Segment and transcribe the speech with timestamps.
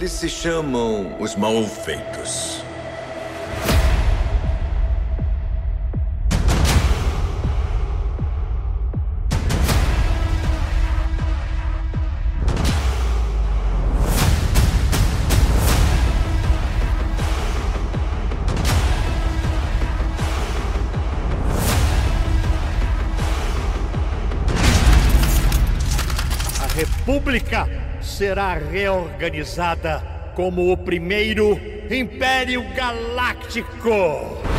[0.00, 2.64] Eles se chamam os Malfeitos.
[26.74, 27.68] República
[28.20, 31.58] será reorganizada como o primeiro
[31.90, 34.49] Império Galáctico.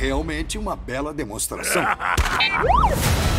[0.00, 1.84] Realmente uma bela demonstração.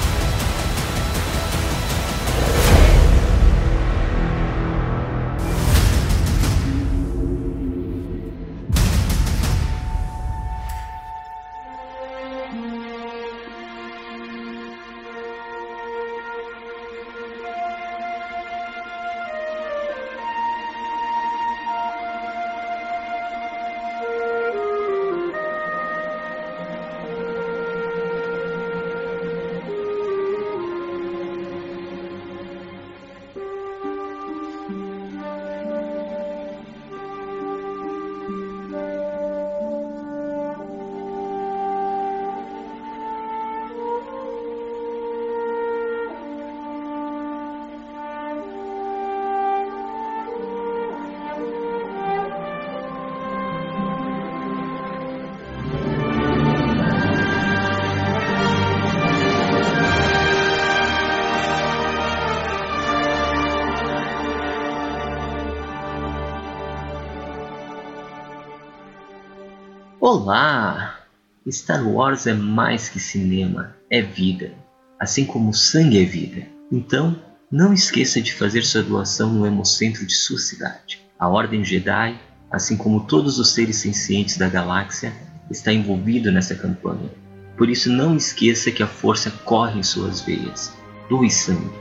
[70.14, 71.06] Olá!
[71.50, 74.54] Star Wars é mais que cinema, é vida.
[75.00, 76.46] Assim como sangue é vida.
[76.70, 77.18] Então,
[77.50, 81.02] não esqueça de fazer sua doação no Hemocentro de sua cidade.
[81.18, 82.20] A Ordem Jedi,
[82.52, 85.14] assim como todos os seres sencientes da galáxia,
[85.50, 87.10] está envolvido nessa campanha.
[87.58, 90.74] Por isso, não esqueça que a força corre em suas veias.
[91.10, 91.72] Doe sangue.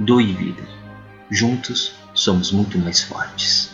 [0.00, 0.64] Doe vida.
[1.30, 3.71] Juntos, somos muito mais fortes.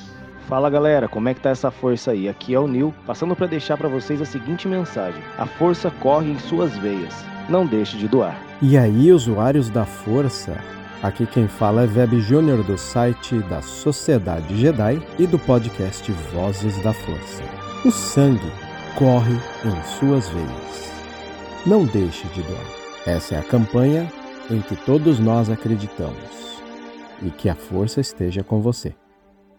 [0.48, 2.26] Fala galera, como é que tá essa força aí?
[2.26, 6.30] Aqui é o Nil, passando para deixar para vocês a seguinte mensagem: a força corre
[6.30, 7.14] em suas veias.
[7.50, 8.40] Não deixe de doar.
[8.62, 10.56] E aí, usuários da força?
[11.02, 16.82] Aqui quem fala é Web Júnior do site da Sociedade Jedi e do podcast Vozes
[16.82, 17.42] da Força.
[17.84, 18.50] O sangue
[18.96, 19.34] corre
[19.66, 20.92] em suas veias.
[21.66, 22.66] Não deixe de doar.
[23.06, 24.10] Essa é a campanha
[24.50, 26.62] em que todos nós acreditamos.
[27.22, 28.94] E que a força esteja com você.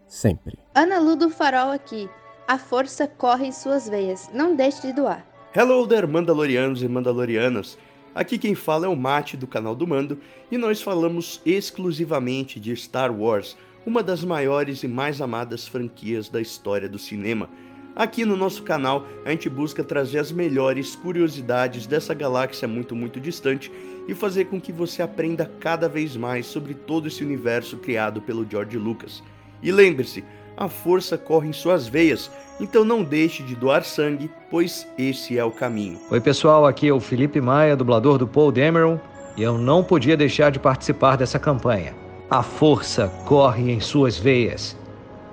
[0.10, 0.58] Sempre.
[0.74, 2.10] Ana Lu do Farol aqui.
[2.48, 4.28] A força corre em suas veias.
[4.34, 5.24] Não deixe de doar.
[5.56, 7.78] Hello there, Mandalorianos e Mandalorianas.
[8.16, 10.20] Aqui quem fala é o Mate do canal do Mando
[10.52, 16.42] e nós falamos exclusivamente de Star Wars, uma das maiores e mais amadas franquias da
[16.42, 17.48] história do cinema.
[17.96, 23.20] Aqui no nosso canal a gente busca trazer as melhores curiosidades dessa galáxia muito, muito
[23.20, 23.72] distante
[24.08, 28.50] e fazer com que você aprenda cada vez mais sobre todo esse universo criado pelo
[28.50, 29.22] George Lucas.
[29.62, 30.24] E lembre-se,
[30.56, 32.30] a força corre em suas veias,
[32.60, 36.00] então não deixe de doar sangue, pois esse é o caminho.
[36.10, 39.00] Oi pessoal, aqui é o Felipe Maia, dublador do Paul Dameron,
[39.38, 41.96] e eu não podia deixar de participar dessa campanha.
[42.30, 44.78] A força corre em suas veias.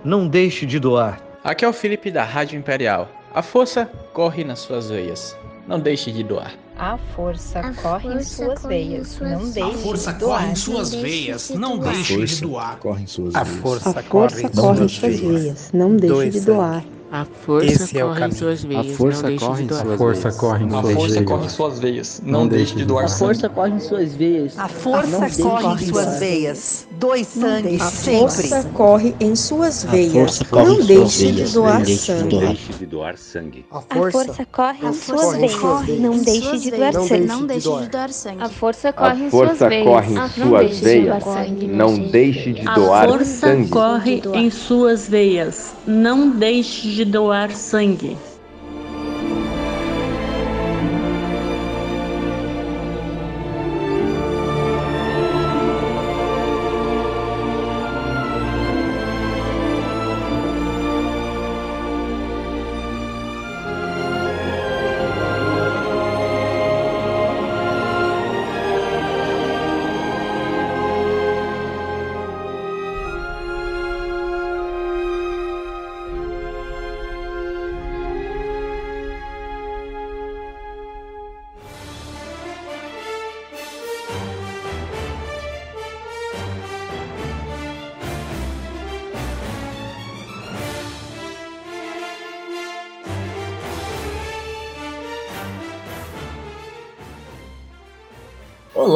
[0.04, 1.20] Não deixe de doar.
[1.42, 3.08] Aqui é o Felipe da Rádio Imperial.
[3.34, 5.36] A força corre nas suas veias.
[5.66, 6.54] Não deixe de doar.
[6.78, 9.00] A força a corre força em suas corre veias.
[9.00, 9.30] Em suas...
[9.30, 10.50] Não deixe A força de corre doar.
[10.50, 11.52] em suas veias.
[11.54, 12.78] Não deixe de doar.
[12.78, 13.60] Corre em suas a veias.
[13.60, 15.70] força, a força corre em suas veias.
[15.72, 16.84] Não deixe de doar.
[17.10, 18.34] A força Esse é o corre em caminho.
[18.34, 18.98] suas veias.
[18.98, 19.86] A força não deixe corre de em doar.
[19.86, 20.36] suas A força veias.
[20.36, 21.14] corre em Não suas deixe veias.
[21.14, 21.50] de corre doar.
[21.80, 22.22] veias.
[22.24, 23.04] Não Não deixe de de doar doar.
[23.04, 23.36] A sangue.
[23.36, 24.58] força corre em suas veias.
[24.58, 26.18] A força Não corre em deixe de suas doar.
[26.18, 26.88] veias.
[26.90, 28.30] Doe sangue A sempre.
[28.30, 30.12] força corre em suas A veias.
[30.12, 31.52] força corre Não em suas deixe de veias.
[31.52, 32.28] doar Não deixe de sangue.
[32.28, 32.46] doar.
[32.46, 33.66] deixe de doar sangue.
[33.70, 35.54] A força corre em suas veias.
[35.54, 37.26] corre Não deixe suas de doar Não sangue.
[37.26, 37.82] Não de deixe doar.
[37.82, 38.42] de doar sangue.
[38.42, 39.84] A força A corre em força suas veias.
[39.84, 41.06] corre em Não suas deixe de veias.
[41.06, 41.66] doar sangue.
[41.68, 43.68] Não deixe de A doar força sangue.
[43.70, 45.74] corre em suas veias.
[45.86, 48.16] Não deixe de doar sangue.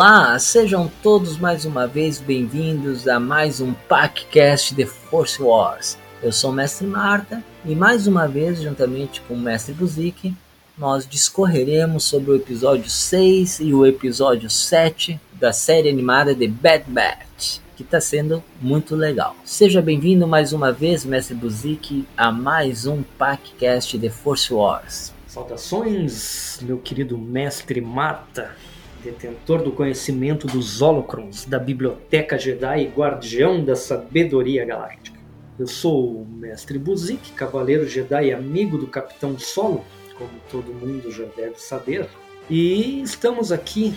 [0.02, 5.98] Olá, sejam todos mais uma vez bem-vindos a mais um PACcast The Force Wars.
[6.22, 10.34] Eu sou o Mestre Marta e mais uma vez, juntamente com o Mestre Buzik,
[10.78, 16.84] nós discorreremos sobre o episódio 6 e o episódio 7 da série animada The Bad
[16.86, 19.36] Batch, que está sendo muito legal.
[19.44, 25.12] Seja bem-vindo mais uma vez, Mestre Buzik, a mais um PACcast The Force Wars.
[25.26, 28.56] Saudações, meu querido Mestre Marta
[29.02, 35.18] detentor do conhecimento dos Holocrons, da Biblioteca Jedi e guardião da sabedoria galáctica.
[35.58, 39.84] Eu sou o Mestre Buzik, cavaleiro Jedi e amigo do Capitão Solo,
[40.16, 42.08] como todo mundo já deve saber.
[42.48, 43.94] E estamos aqui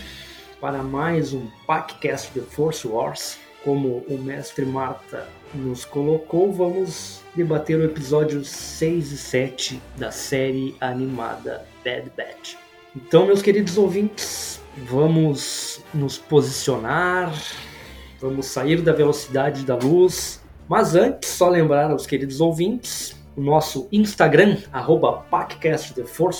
[0.60, 3.38] para mais um podcast The Force Wars.
[3.64, 10.76] Como o Mestre Marta nos colocou, vamos debater o episódio 6 e 7 da série
[10.82, 12.63] animada Bad Batch.
[12.96, 17.34] Então, meus queridos ouvintes, vamos nos posicionar,
[18.22, 20.44] vamos sair da velocidade da luz.
[20.70, 25.26] Mas antes, só lembrar aos queridos ouvintes o nosso Instagram, arroba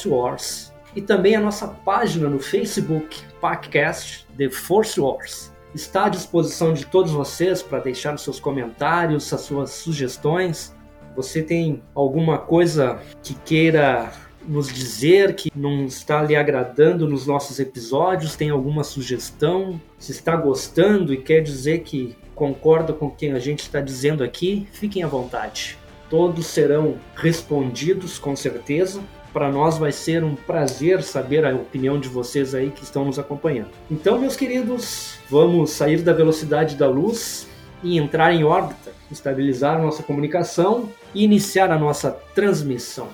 [0.06, 5.52] Wars, e também a nossa página no Facebook, PacCast The Force Wars.
[5.74, 10.76] Está à disposição de todos vocês para deixar os seus comentários, as suas sugestões.
[11.16, 14.14] Você tem alguma coisa que queira
[14.48, 20.36] nos dizer que não está lhe agradando nos nossos episódios, tem alguma sugestão, se está
[20.36, 25.04] gostando e quer dizer que concorda com o que a gente está dizendo aqui, fiquem
[25.04, 25.78] à vontade.
[26.10, 29.02] Todos serão respondidos com certeza.
[29.32, 33.18] Para nós vai ser um prazer saber a opinião de vocês aí que estão nos
[33.18, 33.70] acompanhando.
[33.90, 37.48] Então, meus queridos, vamos sair da velocidade da luz
[37.82, 43.08] e entrar em órbita, estabilizar nossa comunicação e iniciar a nossa transmissão.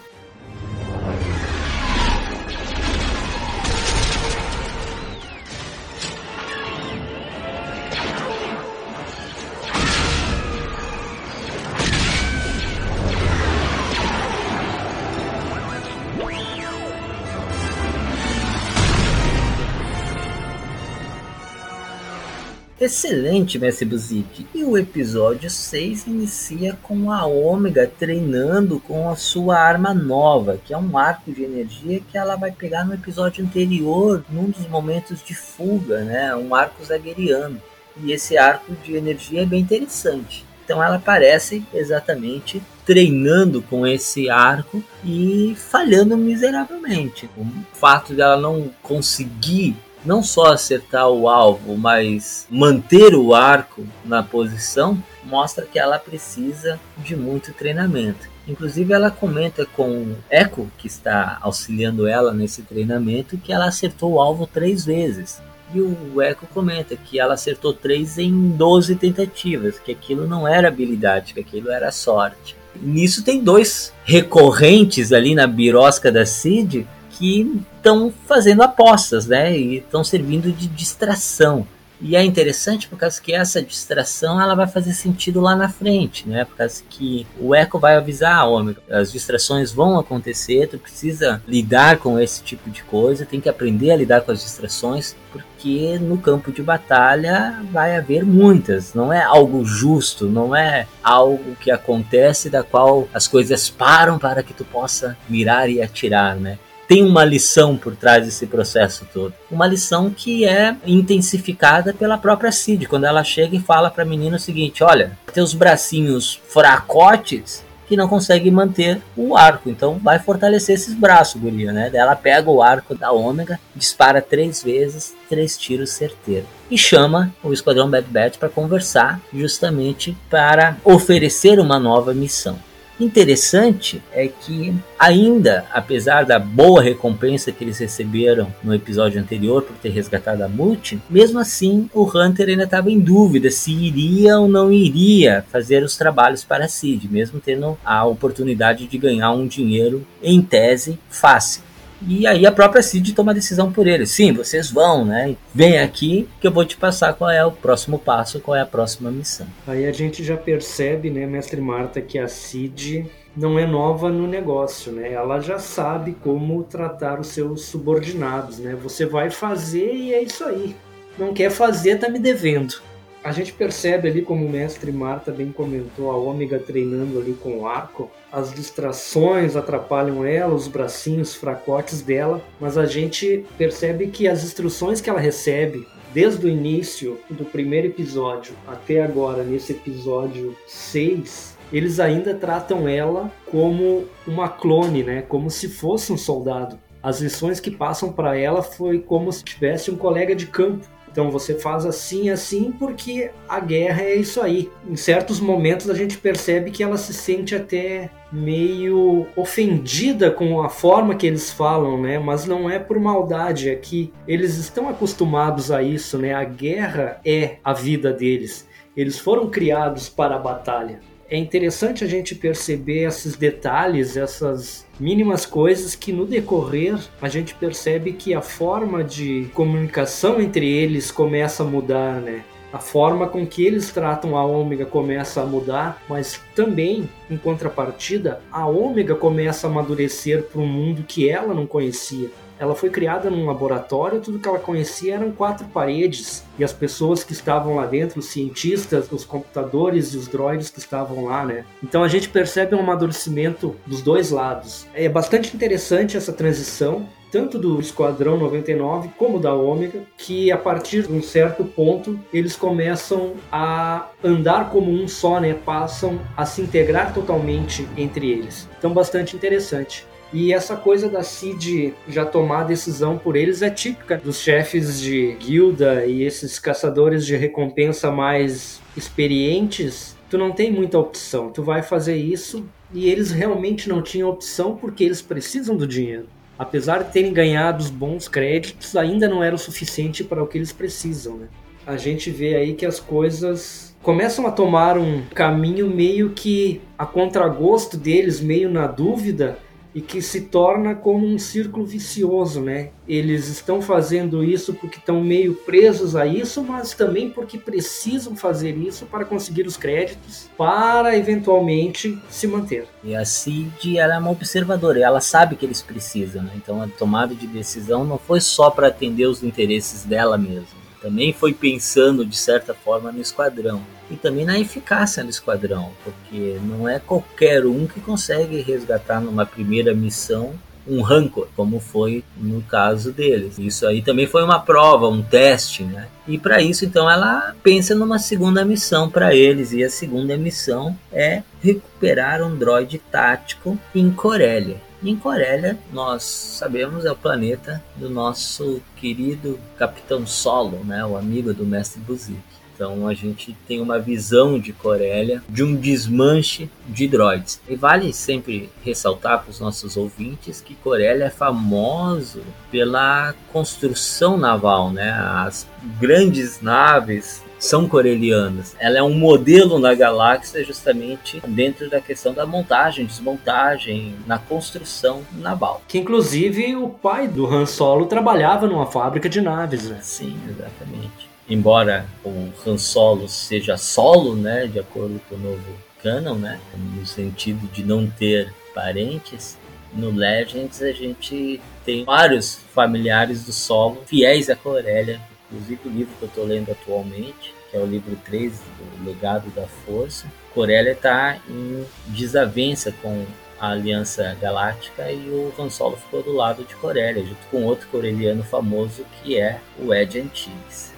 [22.90, 24.48] Excelente, Mestre Buzik.
[24.52, 30.74] E o episódio 6 inicia com a Ômega treinando com a sua arma nova, que
[30.74, 35.22] é um arco de energia que ela vai pegar no episódio anterior, num dos momentos
[35.24, 36.36] de fuga, né?
[36.36, 37.62] Um arco zagueriano.
[38.04, 40.44] E esse arco de energia é bem interessante.
[40.66, 47.30] Então ela aparece exatamente treinando com esse arco e falhando miseravelmente.
[47.38, 49.76] O fato dela não conseguir
[50.06, 56.80] não só acertar o alvo, mas manter o arco na posição, mostra que ela precisa
[56.98, 58.28] de muito treinamento.
[58.48, 64.14] Inclusive, ela comenta com o Echo, que está auxiliando ela nesse treinamento, que ela acertou
[64.14, 65.40] o alvo três vezes.
[65.74, 70.68] E o Echo comenta que ela acertou três em 12 tentativas, que aquilo não era
[70.68, 72.56] habilidade, que aquilo era sorte.
[72.82, 76.88] nisso tem dois recorrentes ali na birosca da Cid
[77.20, 79.56] que estão fazendo apostas, né?
[79.56, 81.68] E estão servindo de distração.
[82.02, 86.28] E é interessante por causa que essa distração ela vai fazer sentido lá na frente,
[86.30, 86.46] né?
[86.46, 91.44] Por causa que o Echo vai avisar a Ômega, as distrações vão acontecer, tu precisa
[91.46, 96.00] lidar com esse tipo de coisa, tem que aprender a lidar com as distrações, porque
[96.00, 101.70] no campo de batalha vai haver muitas, não é algo justo, não é algo que
[101.70, 106.58] acontece da qual as coisas param para que tu possa mirar e atirar, né?
[106.90, 109.32] Tem uma lição por trás desse processo todo.
[109.52, 114.08] Uma lição que é intensificada pela própria Cid, quando ela chega e fala para a
[114.08, 119.70] menina o seguinte: olha, teus bracinhos fracotes que não consegue manter o arco.
[119.70, 121.92] Então vai fortalecer esses braços, guria, né?
[121.94, 126.50] Ela pega o arco da ômega, dispara três vezes, três tiros certeiros.
[126.72, 132.60] E chama o Esquadrão Bad Batch para conversar, justamente para oferecer uma nova missão.
[133.00, 139.78] Interessante é que, ainda apesar da boa recompensa que eles receberam no episódio anterior por
[139.78, 144.50] ter resgatado a Multi, mesmo assim o Hunter ainda estava em dúvida se iria ou
[144.50, 150.06] não iria fazer os trabalhos para Cid, mesmo tendo a oportunidade de ganhar um dinheiro
[150.22, 151.69] em tese fácil.
[152.08, 154.06] E aí a própria Cid toma a decisão por ele.
[154.06, 155.36] Sim, vocês vão, né?
[155.54, 158.66] Vem aqui que eu vou te passar qual é o próximo passo, qual é a
[158.66, 159.48] próxima missão.
[159.68, 164.28] Aí a gente já percebe, né, mestre Marta, que a Cid não é nova no
[164.28, 165.14] negócio, né?
[165.14, 168.78] Ela já sabe como tratar os seus subordinados, né?
[168.82, 170.76] Você vai fazer e é isso aí.
[171.18, 172.82] Não quer fazer, tá me devendo.
[173.22, 177.60] A gente percebe ali, como o mestre Marta bem comentou, a Ômega treinando ali com
[177.60, 178.10] o arco.
[178.32, 185.02] As distrações atrapalham ela, os bracinhos fracotes dela, mas a gente percebe que as instruções
[185.02, 192.00] que ela recebe desde o início do primeiro episódio até agora, nesse episódio 6, eles
[192.00, 195.22] ainda tratam ela como uma clone, né?
[195.22, 196.80] Como se fosse um soldado.
[197.02, 200.86] As lições que passam para ela foi como se tivesse um colega de campo.
[201.12, 204.70] Então você faz assim, assim, porque a guerra é isso aí.
[204.88, 210.70] Em certos momentos a gente percebe que ela se sente até meio ofendida com a
[210.70, 212.20] forma que eles falam, né?
[212.20, 216.34] Mas não é por maldade, é que eles estão acostumados a isso, né?
[216.34, 218.68] A guerra é a vida deles.
[218.96, 225.46] Eles foram criados para a batalha é interessante a gente perceber esses detalhes, essas mínimas
[225.46, 231.62] coisas que no decorrer a gente percebe que a forma de comunicação entre eles começa
[231.62, 232.44] a mudar, né?
[232.74, 238.42] A forma com que eles tratam a Ômega começa a mudar, mas também, em contrapartida,
[238.52, 242.30] a Ômega começa a amadurecer para um mundo que ela não conhecia.
[242.60, 246.44] Ela foi criada num laboratório, tudo que ela conhecia eram quatro paredes.
[246.58, 250.80] E as pessoas que estavam lá dentro, os cientistas, os computadores e os droids que
[250.80, 251.64] estavam lá, né?
[251.82, 254.86] Então a gente percebe um amadurecimento dos dois lados.
[254.94, 261.08] É bastante interessante essa transição, tanto do Esquadrão 99 como da Ômega, que a partir
[261.08, 265.54] de um certo ponto eles começam a andar como um só, né?
[265.54, 268.68] Passam a se integrar totalmente entre eles.
[268.78, 270.06] Então, bastante interessante.
[270.32, 275.00] E essa coisa da Cid já tomar a decisão por eles é típica dos chefes
[275.00, 280.16] de guilda e esses caçadores de recompensa mais experientes.
[280.30, 284.76] Tu não tem muita opção, tu vai fazer isso e eles realmente não tinham opção
[284.76, 286.28] porque eles precisam do dinheiro.
[286.60, 290.58] Apesar de terem ganhado os bons créditos, ainda não era o suficiente para o que
[290.58, 291.38] eles precisam.
[291.38, 291.48] Né?
[291.88, 297.06] A gente vê aí que as coisas começam a tomar um caminho meio que a
[297.06, 299.58] contragosto deles, meio na dúvida,
[300.00, 302.92] e que se torna como um círculo vicioso, né?
[303.06, 308.78] Eles estão fazendo isso porque estão meio presos a isso, mas também porque precisam fazer
[308.78, 312.88] isso para conseguir os créditos para eventualmente se manter.
[313.04, 316.52] E a Cid ela é uma observadora, ela sabe que eles precisam, né?
[316.56, 321.32] Então a tomada de decisão não foi só para atender os interesses dela mesma também
[321.32, 326.88] foi pensando de certa forma no esquadrão e também na eficácia do esquadrão, porque não
[326.88, 330.54] é qualquer um que consegue resgatar numa primeira missão
[330.88, 333.60] um rancor, como foi no caso deles.
[333.60, 336.08] Isso aí também foi uma prova, um teste, né?
[336.28, 340.98] E para isso, então, ela pensa numa segunda missão para eles, e a segunda missão
[341.12, 344.78] é recuperar um droide tático em Corélia.
[345.02, 351.54] Em Corélia, nós sabemos, é o planeta do nosso querido Capitão Solo, né, o amigo
[351.54, 352.38] do Mestre Buzik.
[352.80, 357.60] Então a gente tem uma visão de Corélia de um desmanche de droids.
[357.68, 364.92] E vale sempre ressaltar para os nossos ouvintes que Corélia é famoso pela construção naval,
[364.92, 365.12] né?
[365.12, 365.68] As
[366.00, 368.74] grandes naves são corelianas.
[368.80, 375.22] Ela é um modelo na galáxia justamente dentro da questão da montagem, desmontagem, na construção
[375.34, 375.82] naval.
[375.86, 380.00] Que inclusive o pai do Han Solo trabalhava numa fábrica de naves, né?
[380.02, 381.29] Sim, exatamente.
[381.50, 385.66] Embora o Han Solo seja solo, né, de acordo com o novo
[386.02, 386.60] canon, né,
[386.96, 389.58] no sentido de não ter parentes,
[389.94, 395.20] no Legends a gente tem vários familiares do solo fiéis a Corélia
[395.52, 398.54] Inclusive o livro que eu estou lendo atualmente, que é o livro 3
[398.98, 403.26] do Legado da Força, Corélia está em desavença com
[403.60, 407.88] a Aliança Galáctica e o Han Solo ficou do lado de Corélia, junto com outro
[407.90, 410.89] coreliano famoso que é o Ed Antilles.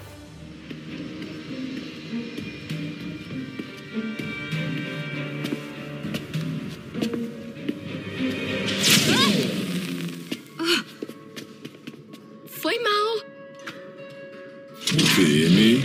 [15.24, 15.80] Firme,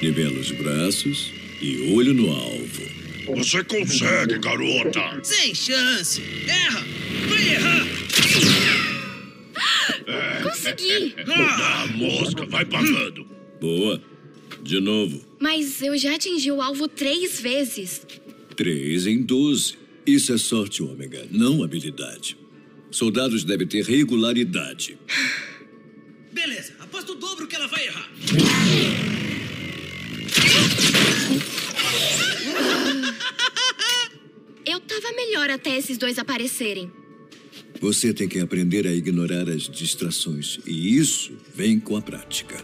[0.00, 2.82] nivela os braços e olho no alvo.
[3.34, 5.18] Você consegue, garota!
[5.24, 6.22] Sem chance!
[6.46, 6.84] Erra!
[7.28, 7.86] Vai errar!
[10.06, 10.42] É.
[10.44, 11.14] Consegui!
[11.26, 13.26] Ah, mosca, vai pagando!
[13.60, 14.00] Boa.
[14.62, 15.20] De novo.
[15.40, 18.06] Mas eu já atingi o alvo três vezes.
[18.54, 19.74] Três em doze.
[20.06, 22.38] Isso é sorte, ômega, não habilidade.
[22.88, 24.96] Soldados devem ter regularidade.
[26.34, 28.10] Beleza, aposto o dobro que ela vai errar.
[34.66, 36.90] Eu tava melhor até esses dois aparecerem.
[37.80, 40.58] Você tem que aprender a ignorar as distrações.
[40.66, 42.56] E isso vem com a prática.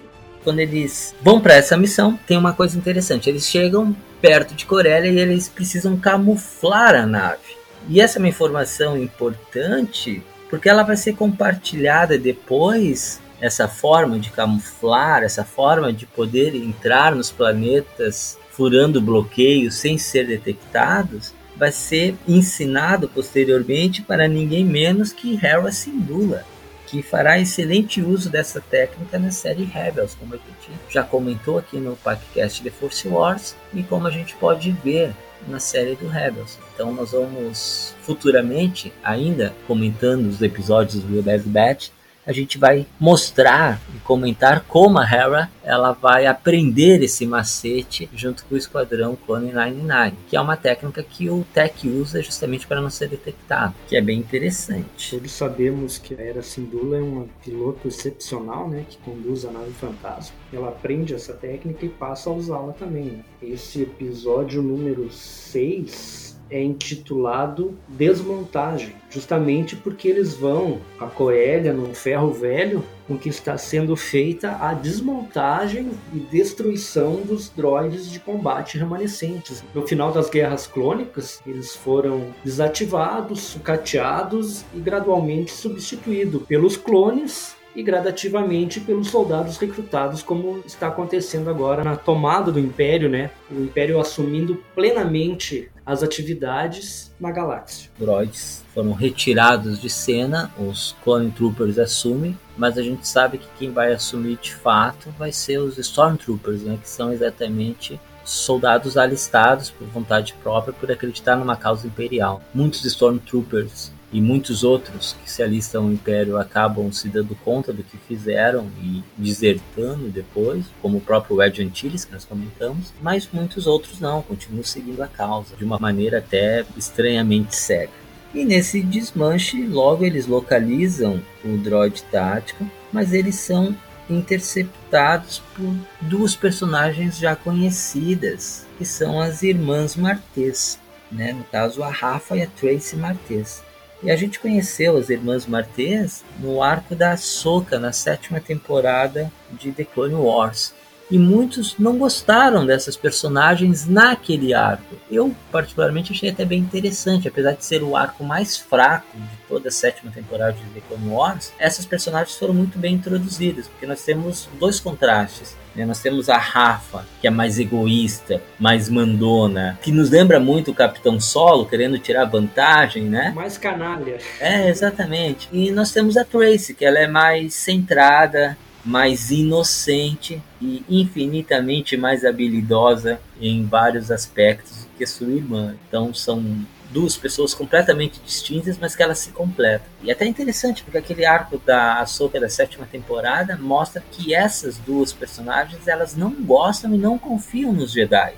[0.43, 3.31] Quando eles vão para essa missão, tem uma coisa interessante.
[3.31, 7.57] Eles chegam perto de Corélia e eles precisam camuflar a nave.
[7.89, 14.31] E essa é uma informação importante porque ela vai ser compartilhada depois essa forma de
[14.31, 22.15] camuflar, essa forma de poder entrar nos planetas furando bloqueios sem ser detectados, vai ser
[22.27, 26.45] ensinado posteriormente para ninguém menos que Hera Syndulla,
[26.87, 31.79] que fará excelente uso dessa técnica na série Rebels, como a gente já comentou aqui
[31.79, 35.13] no podcast The Force Wars e como a gente pode ver
[35.47, 36.59] na série do Rebels.
[36.75, 41.91] Então nós vamos futuramente, ainda comentando os episódios do Bad Batch,
[42.31, 48.45] a gente vai mostrar e comentar como a Hera ela vai aprender esse macete junto
[48.45, 52.81] com o Esquadrão Clone 99, que é uma técnica que o Tech usa justamente para
[52.81, 55.11] não ser detectado, que é bem interessante.
[55.11, 59.73] Todos sabemos que a Era Syndulla é uma piloto excepcional, né, que conduz a nave
[59.73, 60.35] fantasma.
[60.53, 63.25] Ela aprende essa técnica e passa a usá-la também.
[63.43, 72.33] Esse episódio número 6 é intitulado Desmontagem, justamente porque eles vão a Coelha num ferro
[72.33, 79.65] velho com que está sendo feita a desmontagem e destruição dos droides de combate remanescentes.
[79.75, 87.83] No final das guerras clônicas, eles foram desativados, sucateados e gradualmente substituídos pelos clones e
[87.83, 93.31] gradativamente pelos soldados recrutados, como está acontecendo agora na tomada do Império, né?
[93.51, 97.91] O Império assumindo plenamente as atividades na galáxia.
[97.99, 103.73] Droids foram retirados de cena, os Clone Troopers assumem, mas a gente sabe que quem
[103.73, 106.79] vai assumir de fato vai ser os Stormtroopers, né?
[106.81, 112.41] Que são exatamente soldados alistados por vontade própria por acreditar numa causa imperial.
[112.55, 117.83] Muitos Stormtroopers e muitos outros que se alistam ao Império acabam se dando conta do
[117.83, 123.67] que fizeram e desertando depois, como o próprio Ed Antilles, que nós comentamos, mas muitos
[123.67, 127.93] outros não, continuam seguindo a causa, de uma maneira até estranhamente cega.
[128.35, 133.77] E nesse desmanche, logo eles localizam o droid tático, mas eles são
[134.09, 140.79] interceptados por duas personagens já conhecidas, que são as irmãs Martês,
[141.11, 141.33] né?
[141.33, 143.63] no caso a Rafa e a Tracy Martês.
[144.03, 149.73] E a gente conheceu as Irmãs Martês no arco da Soca, na sétima temporada de
[149.73, 150.75] The Clone Wars.
[151.11, 154.97] E muitos não gostaram dessas personagens naquele arco.
[155.11, 159.69] Eu, particularmente, achei até bem interessante, apesar de ser o arco mais fraco de toda
[159.69, 164.05] a sétima temporada de The Clone Wars, essas personagens foram muito bem introduzidas, porque nós
[164.05, 165.57] temos dois contrastes.
[165.75, 165.85] Né?
[165.85, 170.75] Nós temos a Rafa, que é mais egoísta, mais mandona, que nos lembra muito o
[170.75, 173.33] Capitão Solo, querendo tirar vantagem, né?
[173.35, 174.19] Mais canalha.
[174.39, 175.49] É, exatamente.
[175.53, 182.25] E nós temos a Tracy, que ela é mais centrada, mais inocente e infinitamente mais
[182.25, 185.75] habilidosa em vários aspectos que sua irmã.
[185.89, 189.87] Então são duas pessoas completamente distintas, mas que elas se completam.
[190.03, 194.77] E é até interessante, porque aquele arco da Ahsoka da sétima temporada mostra que essas
[194.79, 198.35] duas personagens elas não gostam e não confiam nos Jedi.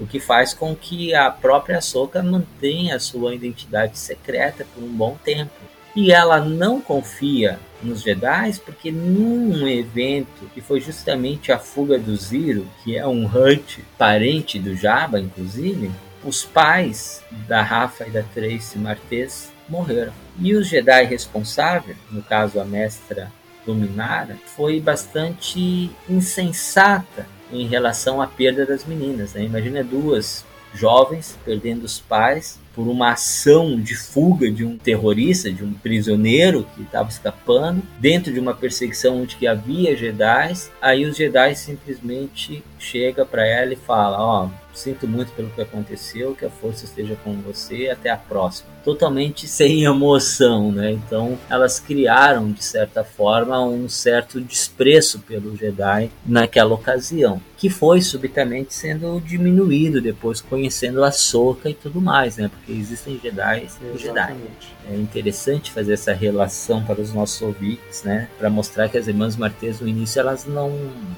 [0.00, 4.88] O que faz com que a própria Ahsoka mantenha a sua identidade secreta por um
[4.88, 5.52] bom tempo.
[5.96, 12.16] E ela não confia nos Jedi porque num evento que foi justamente a fuga do
[12.16, 15.90] Ziro, que é um Hutt parente do Jabba, inclusive,
[16.24, 20.12] os pais da Rafa e da Tracy Martês morreram.
[20.38, 23.30] E o Jedi responsável, no caso a mestra
[23.66, 29.34] Luminara, foi bastante insensata em relação à perda das meninas.
[29.34, 29.44] Né?
[29.44, 30.44] Imagina duas
[30.74, 36.66] jovens perdendo os pais por uma ação de fuga de um terrorista, de um prisioneiro
[36.74, 40.52] que estava escapando, dentro de uma perseguição onde que havia Jedi.
[40.82, 45.60] Aí os Jedi simplesmente chega para ela e fala: ó, oh, Sinto muito pelo que
[45.60, 48.73] aconteceu, que a força esteja com você até a próxima.
[48.84, 50.92] Totalmente sem emoção, né?
[50.92, 58.02] Então elas criaram, de certa forma, um certo desprezo pelo Jedi naquela ocasião, que foi
[58.02, 62.48] subitamente sendo diminuído depois, conhecendo a Soca e tudo mais, né?
[62.48, 64.36] Porque existem Jedi e Jedi.
[64.90, 68.28] É interessante fazer essa relação para os nossos ouvintes, né?
[68.38, 70.72] Para mostrar que as irmãs Martês no início elas não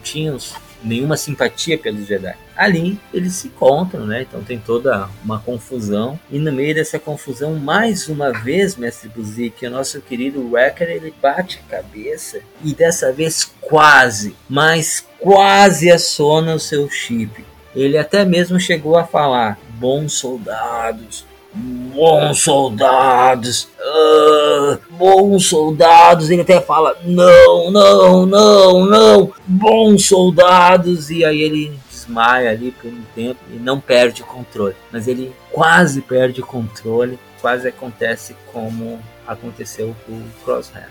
[0.05, 0.39] tinham
[0.85, 2.37] nenhuma simpatia pelos Jedi.
[2.57, 4.23] Ali eles se encontram, né?
[4.23, 6.19] Então tem toda uma confusão.
[6.31, 11.15] E no meio dessa confusão, mais uma vez, mestre Buzik, o nosso querido Wrecker, ele
[11.21, 17.45] bate a cabeça e dessa vez quase, mas quase assona o seu chip.
[17.75, 26.31] Ele até mesmo chegou a falar: bons soldados, bons soldados, uh, bons soldados.
[26.31, 31.11] Ele até fala: não, não, não, não, bons soldados.
[31.11, 34.77] E aí ele desmaia ali por um tempo e não perde o controle.
[34.93, 40.89] Mas ele quase perde o controle, quase acontece como aconteceu com o Crosshair.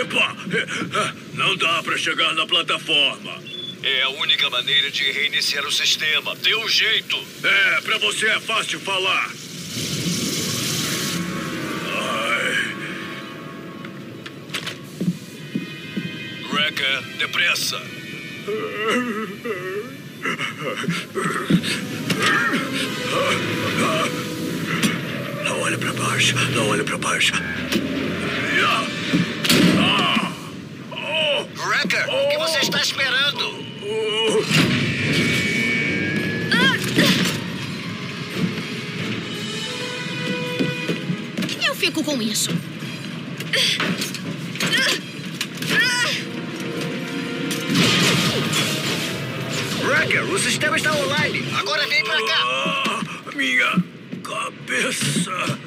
[0.00, 0.36] Epa!
[1.34, 3.32] Não dá pra chegar na plataforma.
[3.82, 6.36] É a única maneira de reiniciar o sistema.
[6.36, 7.16] Dê um jeito.
[7.42, 9.30] É, pra você é fácil falar.
[11.98, 12.76] Ai.
[16.52, 17.80] Wrecker, depressa.
[25.44, 27.32] Não olhe pra baixo, não olhe pra baixo.
[31.56, 33.62] Wrecker, o que você está esperando?
[41.66, 42.50] Eu fico com isso.
[49.84, 51.44] Wrecker, o sistema está online.
[51.58, 52.42] Agora vem pra cá.
[52.44, 53.00] Ah,
[53.34, 53.82] minha
[54.22, 55.58] cabeça.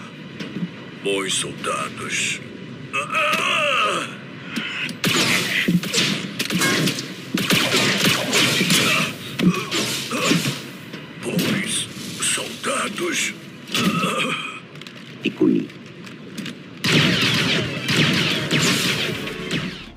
[1.04, 2.40] Bons soldados.
[2.94, 4.08] Ah!
[11.22, 11.90] Bons
[12.22, 13.34] soldados.
[15.22, 15.68] Picuí.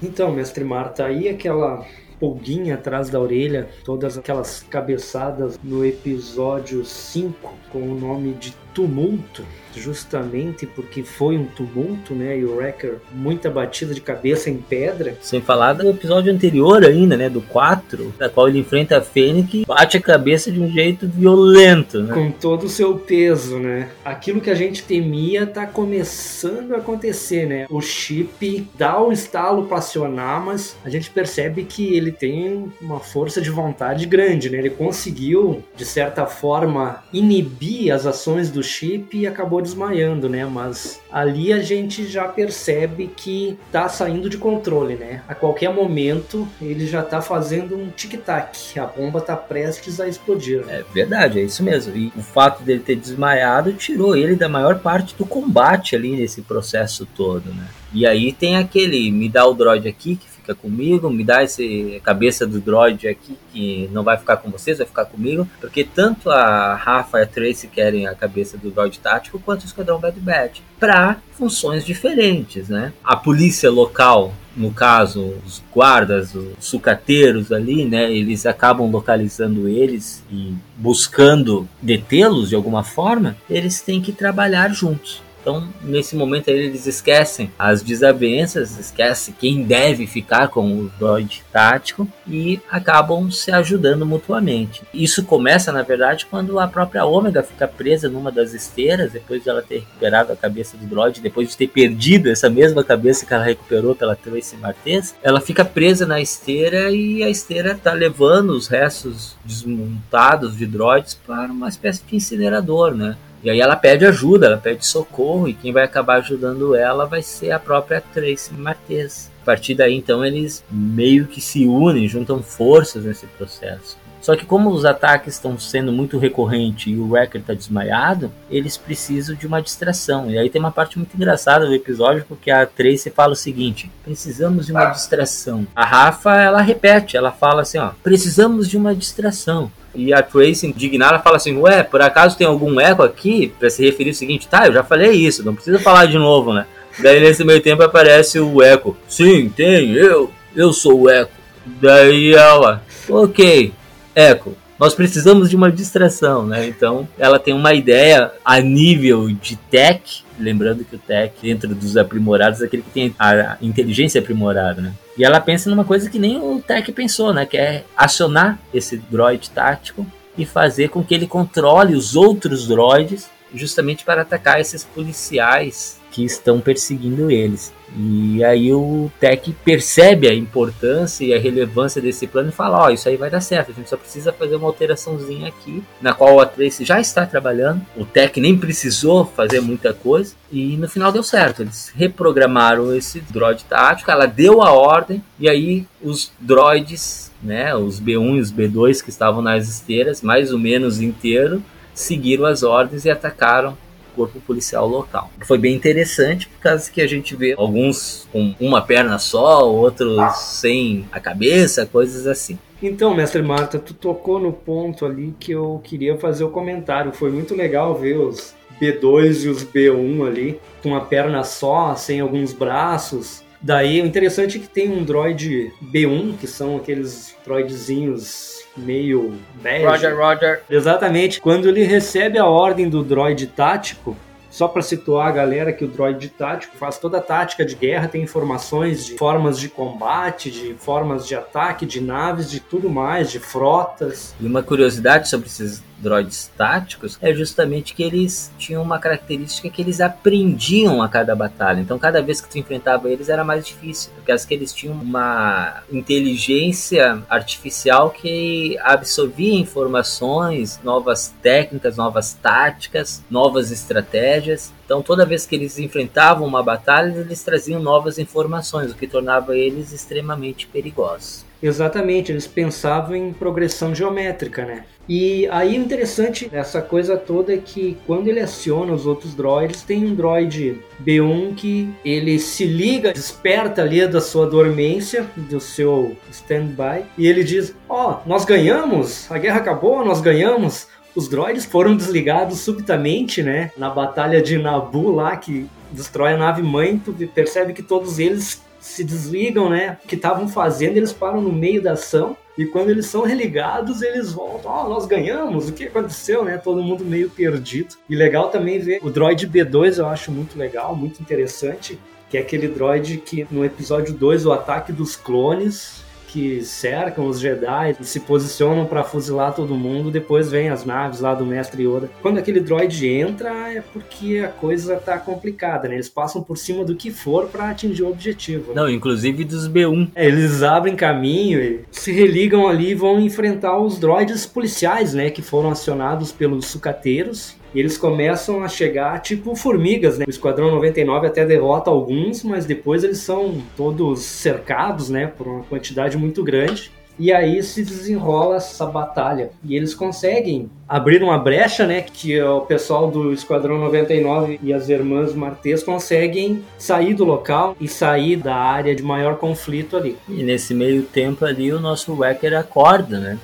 [0.02, 1.86] Então, mestre Marta, aí aquela
[2.18, 9.44] pulguinha atrás da orelha, todas aquelas cabeçadas no episódio 5 com o nome de Tumulto,
[9.74, 12.38] justamente porque foi um tumulto, né?
[12.38, 15.16] E o Wrecker, muita batida de cabeça em pedra.
[15.20, 17.28] Sem falar do episódio anterior ainda, né?
[17.28, 21.06] Do 4, da qual ele enfrenta a Fênix e bate a cabeça de um jeito
[21.06, 22.14] violento, né?
[22.14, 23.88] Com todo o seu peso, né?
[24.04, 27.66] Aquilo que a gente temia tá começando a acontecer, né?
[27.70, 33.00] O chip dá o estalo para acionar, mas a gente percebe que ele tem uma
[33.00, 34.58] força de vontade grande, né?
[34.58, 40.44] Ele conseguiu, de certa forma, inibir as ações do chip e acabou desmaiando, né?
[40.46, 45.22] Mas ali a gente já percebe que tá saindo de controle, né?
[45.28, 48.78] A qualquer momento ele já tá fazendo um tic-tac.
[48.78, 50.64] A bomba tá prestes a explodir.
[50.68, 51.96] É verdade, é isso mesmo.
[51.96, 56.42] E o fato dele ter desmaiado tirou ele da maior parte do combate ali nesse
[56.42, 57.66] processo todo, né?
[57.92, 62.00] E aí tem aquele me dá o droid aqui que fica comigo, me dá esse
[62.02, 66.30] cabeça do droid aqui que não vai ficar com vocês, vai ficar comigo, porque tanto
[66.30, 70.18] a Rafa e a Tracy querem a cabeça do droid tático quanto o Esquadrão Bad
[70.18, 72.92] Batch, para funções diferentes, né?
[73.04, 80.24] A polícia local no caso, os guardas, os sucateiros ali, né, eles acabam localizando eles
[80.32, 85.22] e buscando detê-los de alguma forma, eles têm que trabalhar juntos.
[85.40, 91.42] Então, nesse momento aí, eles esquecem as desavenças, esquecem quem deve ficar com o droid
[91.52, 94.82] tático e acabam se ajudando mutuamente.
[94.92, 99.48] Isso começa, na verdade, quando a própria Ômega fica presa numa das esteiras, depois de
[99.48, 103.32] ela ter recuperado a cabeça do droid, depois de ter perdido essa mesma cabeça que
[103.32, 108.50] ela recuperou pela Tracy Martez, ela fica presa na esteira e a esteira está levando
[108.50, 113.16] os restos desmontados de droids para uma espécie de incinerador, né?
[113.42, 117.22] E aí ela pede ajuda, ela pede socorro, e quem vai acabar ajudando ela vai
[117.22, 119.30] ser a própria Tracy Martez.
[119.42, 123.96] A partir daí, então, eles meio que se unem, juntam forças nesse processo.
[124.20, 128.76] Só que como os ataques estão sendo muito recorrentes e o Wrecker está desmaiado, eles
[128.76, 130.30] precisam de uma distração.
[130.30, 133.90] E aí tem uma parte muito engraçada do episódio, porque a Tracy fala o seguinte:
[134.04, 135.66] precisamos de uma distração.
[135.74, 139.70] A Rafa, ela repete, ela fala assim, ó, precisamos de uma distração.
[139.94, 143.52] E a Tracy, indignada, fala assim: Ué, por acaso tem algum eco aqui?
[143.58, 146.52] Para se referir ao seguinte: Tá, eu já falei isso, não precisa falar de novo,
[146.52, 146.66] né?
[147.00, 151.32] Daí nesse meio tempo aparece o eco: Sim, tem, eu, eu sou o eco.
[151.64, 153.72] Daí ela: Ok,
[154.14, 154.54] eco.
[154.78, 156.66] Nós precisamos de uma distração, né?
[156.66, 161.96] Então ela tem uma ideia a nível de tech, lembrando que o tech, dentro dos
[161.96, 164.92] aprimorados, é aquele que tem a inteligência aprimorada, né?
[165.16, 167.44] E ela pensa numa coisa que nem o Tech pensou, né?
[167.44, 173.28] Que é acionar esse droid tático e fazer com que ele controle os outros droids
[173.52, 177.72] justamente para atacar esses policiais que estão perseguindo eles.
[177.96, 182.86] E aí o Tech percebe a importância e a relevância desse plano e fala: Ó,
[182.86, 186.12] oh, isso aí vai dar certo, a gente só precisa fazer uma alteraçãozinha aqui, na
[186.12, 187.80] qual a Tracy já está trabalhando.
[187.96, 191.62] O Tech nem precisou fazer muita coisa e no final deu certo.
[191.62, 198.00] Eles reprogramaram esse droid tático, ela deu a ordem e aí os droids, né, os
[198.00, 201.62] B1 e os B2 que estavam nas esteiras, mais ou menos inteiro,
[201.94, 203.78] seguiram as ordens e atacaram
[204.18, 205.30] corpo policial local.
[205.42, 210.36] Foi bem interessante por causa que a gente vê alguns com uma perna só, outros
[210.38, 212.58] sem a cabeça, coisas assim.
[212.82, 217.12] Então, mestre Marta, tu tocou no ponto ali que eu queria fazer o comentário.
[217.12, 222.20] Foi muito legal ver os B2 e os B1 ali com a perna só, sem
[222.20, 223.42] alguns braços.
[223.60, 229.84] Daí o interessante é que tem um droid B1, que são aqueles droidzinhos meio bege.
[229.84, 230.62] Roger, Roger.
[230.70, 231.40] Exatamente.
[231.40, 234.16] Quando ele recebe a ordem do droid tático,
[234.50, 238.08] só para situar a galera que o droid tático faz toda a tática de guerra,
[238.08, 243.30] tem informações de formas de combate, de formas de ataque, de naves, de tudo mais,
[243.30, 244.34] de frotas.
[244.40, 249.82] E uma curiosidade sobre esses droids táticos é justamente que eles tinham uma característica que
[249.82, 251.80] eles aprendiam a cada batalha.
[251.80, 254.94] Então, cada vez que tu enfrentava eles era mais difícil, porque as que eles tinham
[254.94, 264.72] uma inteligência artificial que absorvia informações, novas técnicas, novas táticas, novas estratégias.
[264.84, 269.56] Então, toda vez que eles enfrentavam uma batalha, eles traziam novas informações, o que tornava
[269.56, 271.44] eles extremamente perigosos.
[271.62, 274.84] Exatamente, eles pensavam em progressão geométrica, né?
[275.08, 279.82] E aí o interessante dessa coisa toda é que quando ele aciona os outros droids,
[279.82, 286.14] tem um droid B1 que ele se liga, desperta ali da sua dormência, do seu
[286.30, 290.86] standby, e ele diz: Ó, oh, nós ganhamos, a guerra acabou, nós ganhamos.
[291.16, 293.72] Os droids foram desligados subitamente, né?
[293.76, 298.62] Na batalha de Nabu lá, que destrói a nave mãe, tu percebe que todos eles
[298.78, 299.98] se desligam, né?
[300.04, 302.36] O que estavam fazendo, eles param no meio da ação.
[302.58, 304.68] E quando eles são religados, eles voltam.
[304.68, 306.58] Ó, oh, nós ganhamos, o que aconteceu, né?
[306.58, 307.94] Todo mundo meio perdido.
[308.10, 311.96] E legal também ver o droid B2, eu acho muito legal, muito interessante.
[312.28, 317.40] Que é aquele droid que no episódio 2, o ataque dos clones, que cercam os
[317.40, 320.10] Jedi e se posicionam para fuzilar todo mundo.
[320.10, 322.10] Depois vem as naves lá do Mestre Yoda.
[322.22, 325.94] Quando aquele droid entra, é porque a coisa tá complicada, né?
[325.94, 328.74] Eles passam por cima do que for para atingir o objetivo.
[328.74, 330.10] Não, inclusive dos B1.
[330.14, 335.30] É, eles abrem caminho e se religam ali e vão enfrentar os droids policiais, né?
[335.30, 340.24] Que foram acionados pelos sucateiros e eles começam a chegar tipo formigas, né?
[340.26, 345.26] O Esquadrão 99 até derrota alguns, mas depois eles são todos cercados, né?
[345.26, 346.90] Por uma quantidade muito grande.
[347.18, 349.50] E aí se desenrola essa batalha.
[349.64, 352.00] E eles conseguem abrir uma brecha, né?
[352.02, 357.88] Que o pessoal do Esquadrão 99 e as irmãs Martês conseguem sair do local e
[357.88, 360.16] sair da área de maior conflito ali.
[360.28, 363.38] E nesse meio tempo ali o nosso Wrecker acorda, né?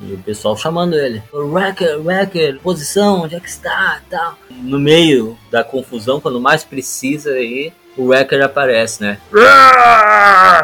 [0.00, 1.22] E o pessoal chamando ele.
[1.32, 4.00] Wrecker, Wrecker, posição, onde é que está?
[4.08, 4.38] Tal.
[4.50, 9.18] No meio da confusão, quando mais precisa aí, o Wrecker aparece, né?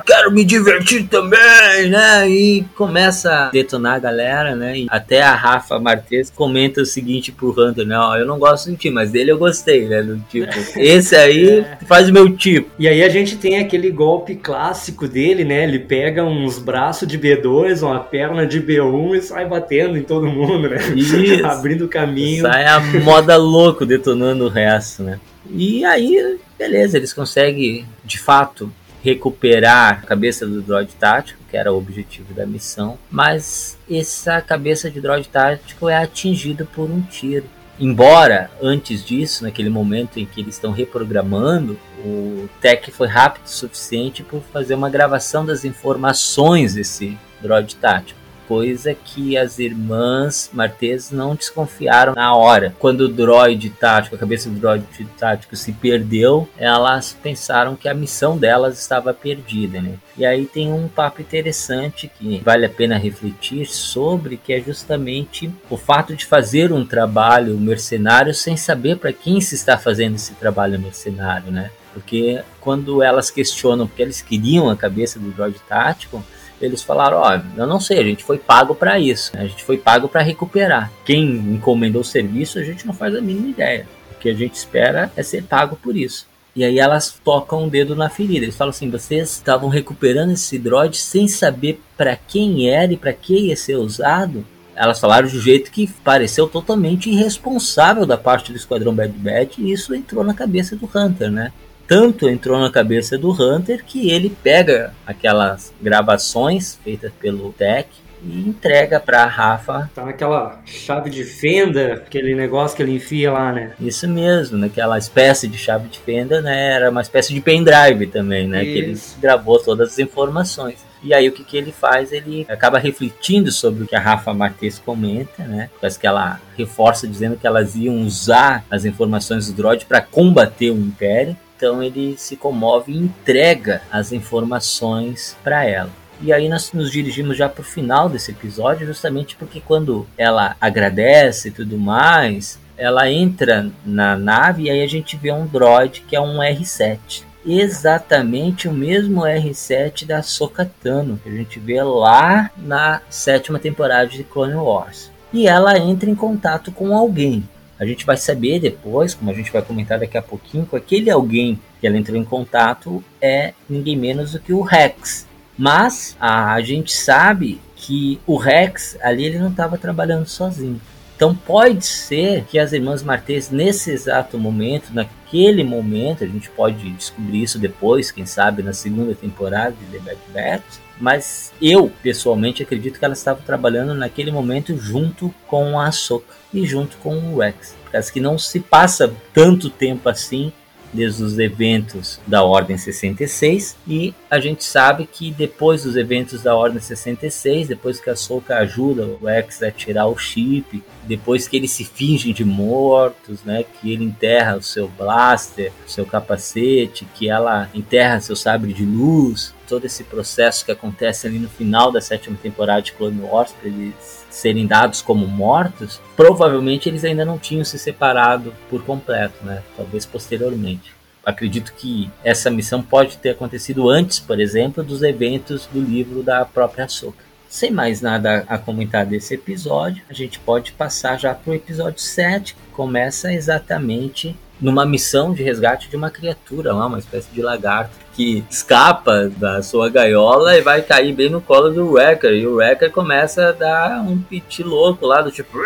[0.06, 2.28] Quero me divertir também, né?
[2.28, 4.78] E começa a detonar a galera, né?
[4.78, 7.98] E até a Rafa Martins comenta o seguinte pro Hunter, né?
[7.98, 10.00] Ó, eu não gosto do time, mas dele eu gostei, né?
[10.00, 10.46] Do tipo,
[10.78, 11.78] esse aí é.
[11.86, 12.70] faz o meu tipo.
[12.78, 15.64] E aí a gente tem aquele golpe clássico dele, né?
[15.64, 20.28] Ele pega uns braços de B2, uma perna de B1 e sai batendo em todo
[20.28, 20.78] mundo, né?
[20.94, 21.16] Isso.
[21.44, 22.42] Abrindo caminho.
[22.42, 25.18] Sai a moda louco detonando o resto, né?
[25.50, 31.70] E aí, beleza, eles conseguem de fato recuperar a cabeça do droid tático, que era
[31.70, 37.44] o objetivo da missão, mas essa cabeça de droid tático é atingida por um tiro.
[37.78, 43.50] Embora antes disso, naquele momento em que eles estão reprogramando, o Tech foi rápido o
[43.50, 51.10] suficiente por fazer uma gravação das informações desse droid tático coisa que as irmãs Martês
[51.10, 52.74] não desconfiaram na hora.
[52.78, 54.84] Quando o droid tático, a cabeça do droid
[55.18, 59.94] tático se perdeu, elas pensaram que a missão delas estava perdida, né?
[60.16, 65.50] E aí tem um papo interessante que vale a pena refletir sobre, que é justamente
[65.68, 70.34] o fato de fazer um trabalho mercenário sem saber para quem se está fazendo esse
[70.34, 71.70] trabalho mercenário, né?
[71.92, 76.24] Porque quando elas questionam porque eles queriam a cabeça do droid tático,
[76.60, 79.42] eles falaram: Ó, oh, eu não sei, a gente foi pago para isso, né?
[79.42, 80.90] a gente foi pago para recuperar.
[81.04, 83.86] Quem encomendou o serviço, a gente não faz a mínima ideia.
[84.12, 86.26] O que a gente espera é ser pago por isso.
[86.56, 88.44] E aí elas tocam o dedo na ferida.
[88.44, 93.12] Eles falam assim: vocês estavam recuperando esse droid sem saber para quem era e para
[93.12, 94.46] que ia ser usado?
[94.76, 99.54] Elas falaram de um jeito que pareceu totalmente irresponsável da parte do Esquadrão Bad Bad
[99.58, 101.52] e isso entrou na cabeça do Hunter, né?
[101.86, 107.88] Tanto entrou na cabeça do Hunter que ele pega aquelas gravações feitas pelo Tech
[108.26, 109.90] e entrega pra Rafa.
[109.94, 113.72] Tá naquela chave de fenda, aquele negócio que ele enfia lá, né?
[113.78, 116.72] Isso mesmo, naquela espécie de chave de fenda, né?
[116.72, 118.64] Era uma espécie de pendrive também, né?
[118.64, 118.72] Isso.
[118.72, 120.78] Que ele gravou todas as informações.
[121.02, 122.12] E aí o que, que ele faz?
[122.12, 125.68] Ele acaba refletindo sobre o que a Rafa Marques comenta, né?
[125.78, 130.70] Parece que ela reforça dizendo que elas iam usar as informações do droid para combater
[130.70, 131.36] o Império.
[131.64, 135.88] Então ele se comove e entrega as informações para ela.
[136.20, 140.56] E aí nós nos dirigimos já para o final desse episódio, justamente porque quando ela
[140.60, 146.02] agradece e tudo mais, ela entra na nave e aí a gente vê um droid
[146.06, 147.22] que é um R7.
[147.46, 154.22] exatamente o mesmo R7 da Sokatano, que a gente vê lá na sétima temporada de
[154.22, 155.10] Clone Wars.
[155.32, 157.48] E ela entra em contato com alguém.
[157.78, 161.10] A gente vai saber depois, como a gente vai comentar daqui a pouquinho, que aquele
[161.10, 165.26] alguém que ela entrou em contato é ninguém menos do que o Rex.
[165.56, 170.80] Mas a, gente sabe que o Rex ali ele não estava trabalhando sozinho.
[171.16, 174.92] Então pode ser que as irmãs Martês, nesse exato momento,
[175.34, 179.98] naquele momento, a gente pode descobrir isso depois, quem sabe na segunda temporada de The
[179.98, 185.88] Bad Batch, mas eu pessoalmente acredito que ela estava trabalhando naquele momento junto com a
[185.88, 187.74] Ahsoka e junto com o Rex.
[187.82, 190.52] Porque que não se passa tanto tempo assim
[190.94, 196.54] desde os eventos da Ordem 66 e a gente sabe que depois dos eventos da
[196.54, 201.56] Ordem 66, depois que a Soka ajuda o X a tirar o chip, depois que
[201.56, 207.06] eles se fingem de mortos, né, que ele enterra o seu blaster, o seu capacete,
[207.14, 211.90] que ela enterra seu sabre de luz, todo esse processo que acontece ali no final
[211.90, 217.38] da sétima temporada de Clone Wars eles serem dados como mortos, provavelmente eles ainda não
[217.38, 219.62] tinham se separado por completo, né?
[219.76, 220.92] Talvez posteriormente.
[221.24, 226.44] Acredito que essa missão pode ter acontecido antes, por exemplo, dos eventos do livro da
[226.44, 227.24] própria Ahsoka.
[227.48, 232.00] Sem mais nada a comentar desse episódio, a gente pode passar já para o episódio
[232.00, 237.40] 7, que começa exatamente numa missão de resgate de uma criatura lá, uma espécie de
[237.40, 242.32] lagarto que escapa da sua gaiola e vai cair bem no colo do Wrecker.
[242.32, 245.58] E o Wrecker começa a dar um piti louco lá, do tipo,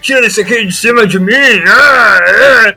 [0.00, 1.34] tira isso aqui de cima de mim!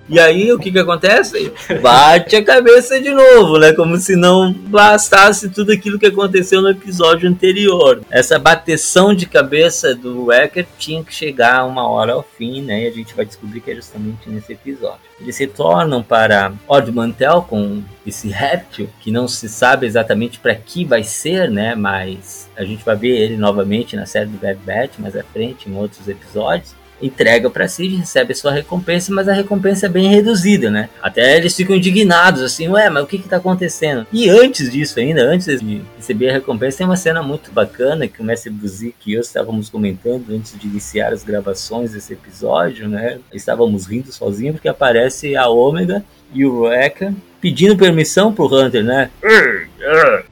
[0.08, 1.51] E aí o que que acontece?
[1.82, 3.73] Bate a cabeça de novo, né?
[3.73, 8.01] Como se não bastasse tudo aquilo que aconteceu no episódio anterior.
[8.10, 12.84] Essa bateção de cabeça do Wrecker tinha que chegar uma hora ao fim, né?
[12.84, 15.10] E a gente vai descobrir que é justamente nesse episódio.
[15.19, 20.86] Eles retornam para Ord Mantel com esse réptil que não se sabe exatamente para que
[20.86, 21.76] vai ser, né?
[21.76, 25.69] Mas a gente vai ver ele novamente na série do Bad Batch mais à frente
[25.69, 30.09] em outros episódios entrega para si, recebe a sua recompensa, mas a recompensa é bem
[30.09, 30.89] reduzida, né?
[31.01, 34.05] Até eles ficam indignados, assim, ué, mas o que que tá acontecendo?
[34.11, 38.21] E antes disso ainda, antes de receber a recompensa, tem uma cena muito bacana que
[38.21, 43.19] o Mestre Buzik e eu estávamos comentando antes de iniciar as gravações desse episódio, né?
[43.34, 46.03] Estávamos rindo sozinhos porque aparece a Ômega
[46.34, 49.09] e o Wrecker pedindo permissão pro Hunter, né?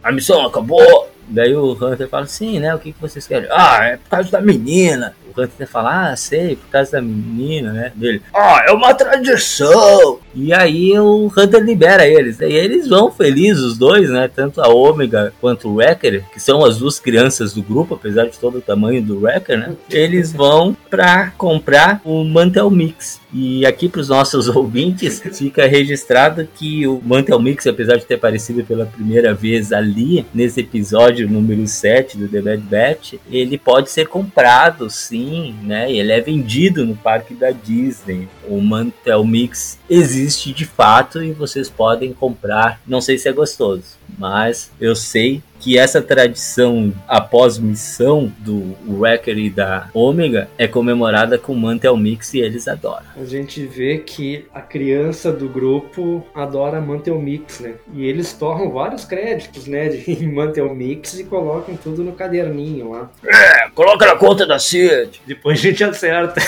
[0.03, 1.09] A missão acabou!
[1.29, 2.73] Daí o Hunter fala, sim, né?
[2.73, 3.49] O que, que vocês querem?
[3.51, 5.13] Ah, é por causa da menina.
[5.35, 7.91] O Hunter fala, ah, sei, por causa da menina, né?
[7.95, 10.19] Dele, ah, é uma tradição.
[10.33, 12.39] E aí o Hunter libera eles.
[12.39, 14.29] E eles vão felizes, os dois, né?
[14.33, 18.37] Tanto a Ômega quanto o Wrecker, que são as duas crianças do grupo, apesar de
[18.37, 19.75] todo o tamanho do Wrecker, né?
[19.89, 23.19] Eles vão pra comprar o Mantel Mix.
[23.33, 28.15] E aqui para os nossos ouvintes fica registrado que o Mantel Mix, apesar de ter
[28.15, 33.89] aparecido pela primeira vez ali, nesse episódio número 7 do The Bad Batch, ele pode
[33.89, 35.16] ser comprado sim,
[35.63, 35.91] né?
[35.91, 38.27] Ele é vendido no parque da Disney.
[38.47, 42.81] O Mantel Mix existe de fato e vocês podem comprar.
[42.85, 49.37] Não sei se é gostoso, mas eu sei que essa tradição após missão do Wrecker
[49.37, 53.03] e da Ômega é comemorada com Mantel Mix e eles adoram.
[53.17, 57.73] A gente vê que a criança do grupo adora Mantel Mix, né?
[57.93, 63.11] E eles torram vários créditos, né, de Mantel Mix e colocam tudo no caderninho lá.
[63.25, 65.19] É, coloca na conta da CID.
[65.27, 66.41] Depois a gente acerta.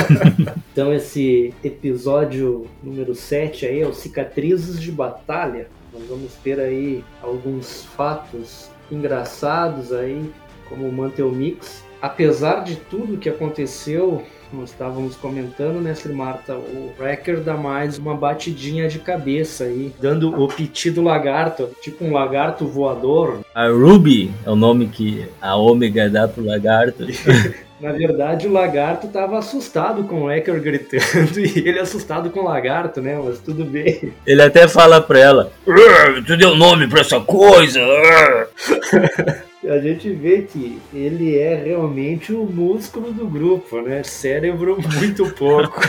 [0.72, 5.68] então esse episódio número 7 aí é o Cicatrizes de Batalha.
[5.94, 10.28] Nós vamos ter aí alguns fatos engraçados aí,
[10.68, 11.84] como o Mantel Mix.
[12.02, 14.22] Apesar de tudo que aconteceu,
[14.52, 20.38] nós estávamos comentando, né, Marta, o Wrecker dá mais uma batidinha de cabeça aí, dando
[20.40, 23.40] o piti do lagarto, tipo um lagarto voador.
[23.54, 27.04] A Ruby é o nome que a Ômega dá pro lagarto.
[27.80, 32.44] Na verdade, o lagarto estava assustado com o Ecker gritando e ele assustado com o
[32.44, 33.20] lagarto, né?
[33.22, 34.12] Mas tudo bem.
[34.26, 35.52] Ele até fala pra ela:
[36.26, 37.80] Tu deu nome pra essa coisa?
[39.68, 44.02] a gente vê que ele é realmente o músculo do grupo, né?
[44.04, 45.80] Cérebro muito pouco.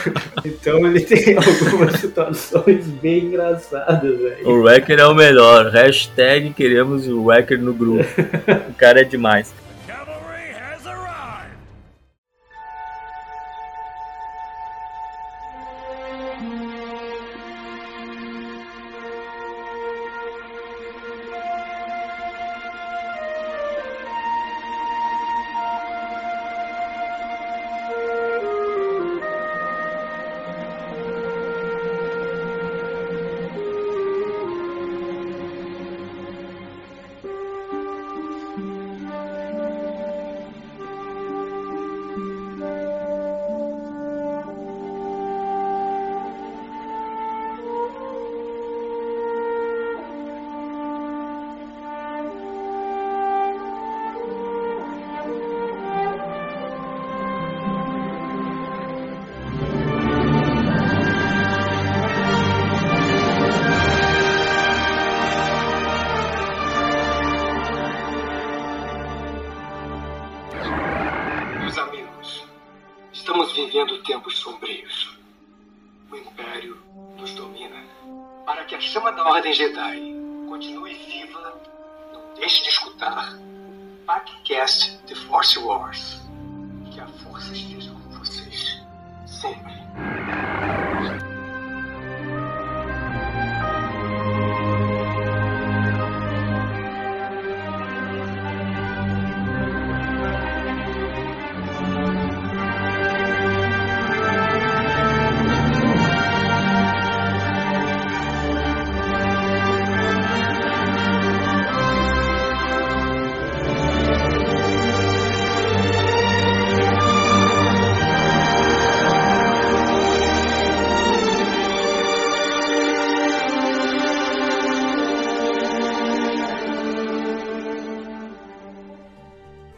[0.44, 4.20] então ele tem algumas situações bem engraçadas.
[4.26, 4.44] Aí.
[4.44, 5.70] O Wrecker é o melhor.
[5.72, 8.06] Hashtag queremos o Wrecker no grupo.
[8.70, 9.54] o cara é demais.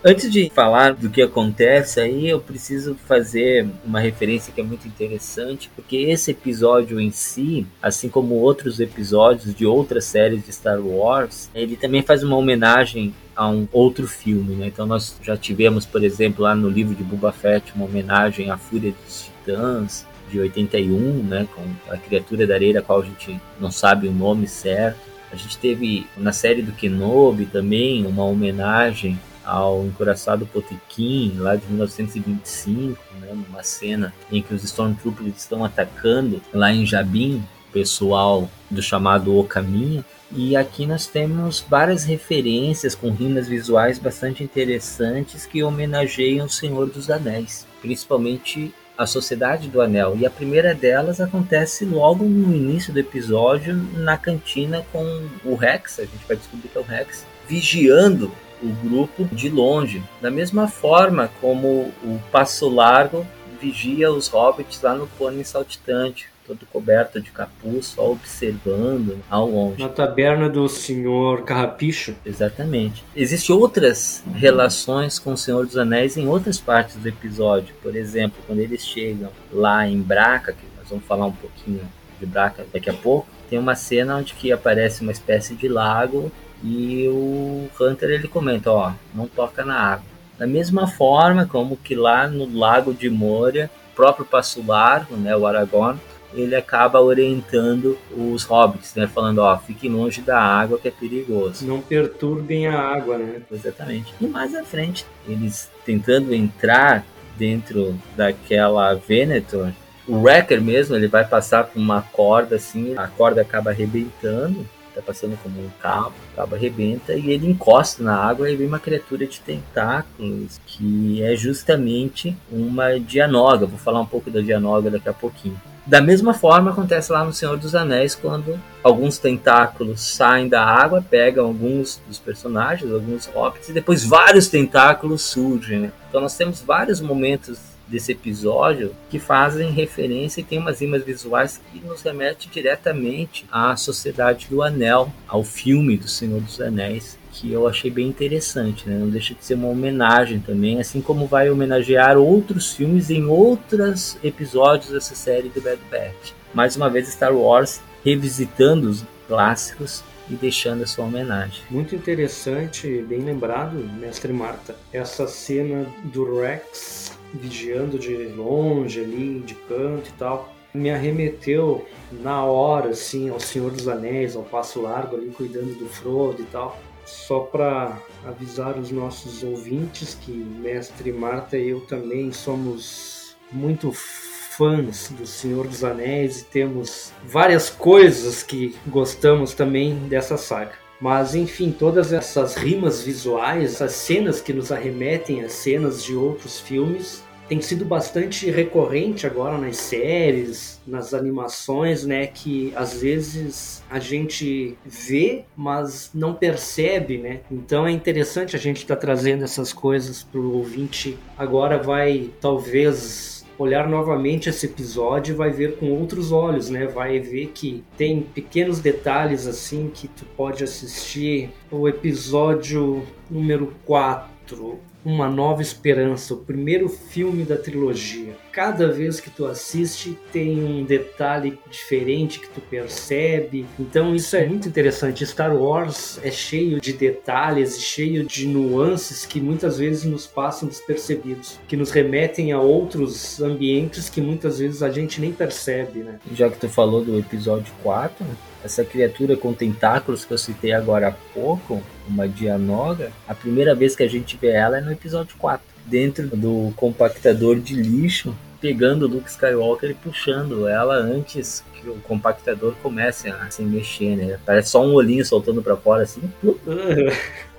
[0.09, 4.87] Antes de falar do que acontece aí, eu preciso fazer uma referência que é muito
[4.87, 10.79] interessante, porque esse episódio em si, assim como outros episódios de outras séries de Star
[10.79, 14.67] Wars, ele também faz uma homenagem a um outro filme, né?
[14.67, 18.55] Então nós já tivemos, por exemplo, lá no livro de Boba Fett, uma homenagem à
[18.55, 23.37] Fúria dos Titãs, de 81, né, com a criatura da areia, a qual a gente
[23.59, 25.01] não sabe o nome certo.
[25.33, 31.65] A gente teve na série do Kenobi também uma homenagem ao encoraçado Potequim, lá de
[31.67, 37.41] 1925, né, uma cena em que os Stormtroopers estão atacando lá em Jabim,
[37.71, 40.03] pessoal do chamado O Caminho.
[40.31, 46.87] E aqui nós temos várias referências com rimas visuais bastante interessantes que homenageiam o Senhor
[46.87, 50.17] dos Anéis, principalmente a Sociedade do Anel.
[50.17, 55.99] E a primeira delas acontece logo no início do episódio, na cantina com o Rex,
[55.99, 58.29] a gente vai descobrir que é o Rex, vigiando
[58.61, 63.25] o grupo de longe, da mesma forma como o Passo Largo
[63.59, 69.81] vigia os hobbits lá no pônei saltitante, todo coberto de capuz, só observando ao longe.
[69.81, 72.15] Na taberna do Senhor Carrapicho.
[72.25, 73.03] Exatamente.
[73.15, 77.75] Existem outras relações com o Senhor dos Anéis em outras partes do episódio.
[77.81, 81.81] Por exemplo, quando eles chegam lá em Braca, que nós vamos falar um pouquinho
[82.17, 86.31] de Braca daqui a pouco, tem uma cena onde que aparece uma espécie de lago
[86.63, 90.05] e o Hunter ele comenta, ó, não toca na água.
[90.37, 95.35] Da mesma forma como que lá no Lago de Moria, o próprio Passo Largo, né,
[95.35, 95.99] o Aragorn,
[96.33, 101.65] ele acaba orientando os hobbits, né, falando, ó, fiquem longe da água que é perigoso.
[101.65, 103.41] Não perturbem a água, né?
[103.51, 104.13] Exatamente.
[104.19, 107.03] E mais à frente, eles tentando entrar
[107.37, 109.71] dentro daquela Venetor,
[110.07, 114.65] o Wrecker mesmo, ele vai passar por uma corda assim, a corda acaba arrebentando
[114.97, 118.67] tá passando como um cabo, o cabo arrebenta e ele encosta na água e vem
[118.67, 123.65] uma criatura de tentáculos que é justamente uma Dianoga.
[123.65, 125.59] Vou falar um pouco da Dianoga daqui a pouquinho.
[125.87, 131.01] Da mesma forma acontece lá no Senhor dos Anéis quando alguns tentáculos saem da água,
[131.01, 135.79] pegam alguns dos personagens, alguns hobbits e depois vários tentáculos surgem.
[135.79, 135.91] Né?
[136.09, 141.61] Então nós temos vários momentos desse episódio que fazem referência e tem umas imagens visuais
[141.71, 147.51] que nos remete diretamente à Sociedade do Anel, ao filme do Senhor dos Anéis, que
[147.51, 148.97] eu achei bem interessante, né?
[148.97, 154.17] Não deixa de ser uma homenagem também, assim como vai homenagear outros filmes em outros
[154.23, 156.31] episódios dessa série do Bad Batch.
[156.53, 161.61] Mais uma vez Star Wars revisitando os clássicos e deixando a sua homenagem.
[161.69, 169.55] Muito interessante, bem lembrado, mestre Marta, essa cena do Rex vigiando de longe ali, de
[169.55, 175.15] canto e tal, me arremeteu na hora, assim, ao Senhor dos Anéis, ao Passo Largo
[175.15, 176.79] ali, cuidando do Frodo e tal.
[177.05, 185.09] Só para avisar os nossos ouvintes que Mestre Marta e eu também somos muito fãs
[185.17, 190.73] do Senhor dos Anéis e temos várias coisas que gostamos também dessa saga.
[190.99, 196.59] Mas enfim, todas essas rimas visuais, essas cenas que nos arremetem a cenas de outros
[196.59, 203.99] filmes, tem sido bastante recorrente agora nas séries, nas animações, né, que às vezes a
[203.99, 207.41] gente vê, mas não percebe, né?
[207.49, 211.17] Então é interessante a gente estar tá trazendo essas coisas para o ouvinte.
[211.37, 216.85] Agora vai talvez olhar novamente esse episódio e vai ver com outros olhos, né?
[216.85, 224.79] Vai ver que tem pequenos detalhes assim que tu pode assistir o episódio número 4
[225.03, 228.35] uma Nova Esperança, o primeiro filme da trilogia.
[228.57, 233.67] Cada vez que tu assiste tem um detalhe diferente que tu percebe.
[233.79, 235.23] Então isso é muito interessante.
[235.27, 241.59] Star Wars é cheio de detalhes cheio de nuances que muitas vezes nos passam despercebidos,
[241.67, 246.17] que nos remetem a outros ambientes que muitas vezes a gente nem percebe, né?
[246.33, 248.25] Já que tu falou do episódio 4,
[248.65, 251.79] essa criatura com tentáculos que eu citei agora há pouco,
[252.09, 256.27] uma Dianoga, a primeira vez que a gente vê ela é no episódio 4, dentro
[256.35, 262.73] do compactador de lixo, pegando o Luke Skywalker e puxando ela antes que o compactador
[262.81, 264.39] comece a se mexer, né?
[264.45, 266.21] Parece só um olhinho soltando para fora assim.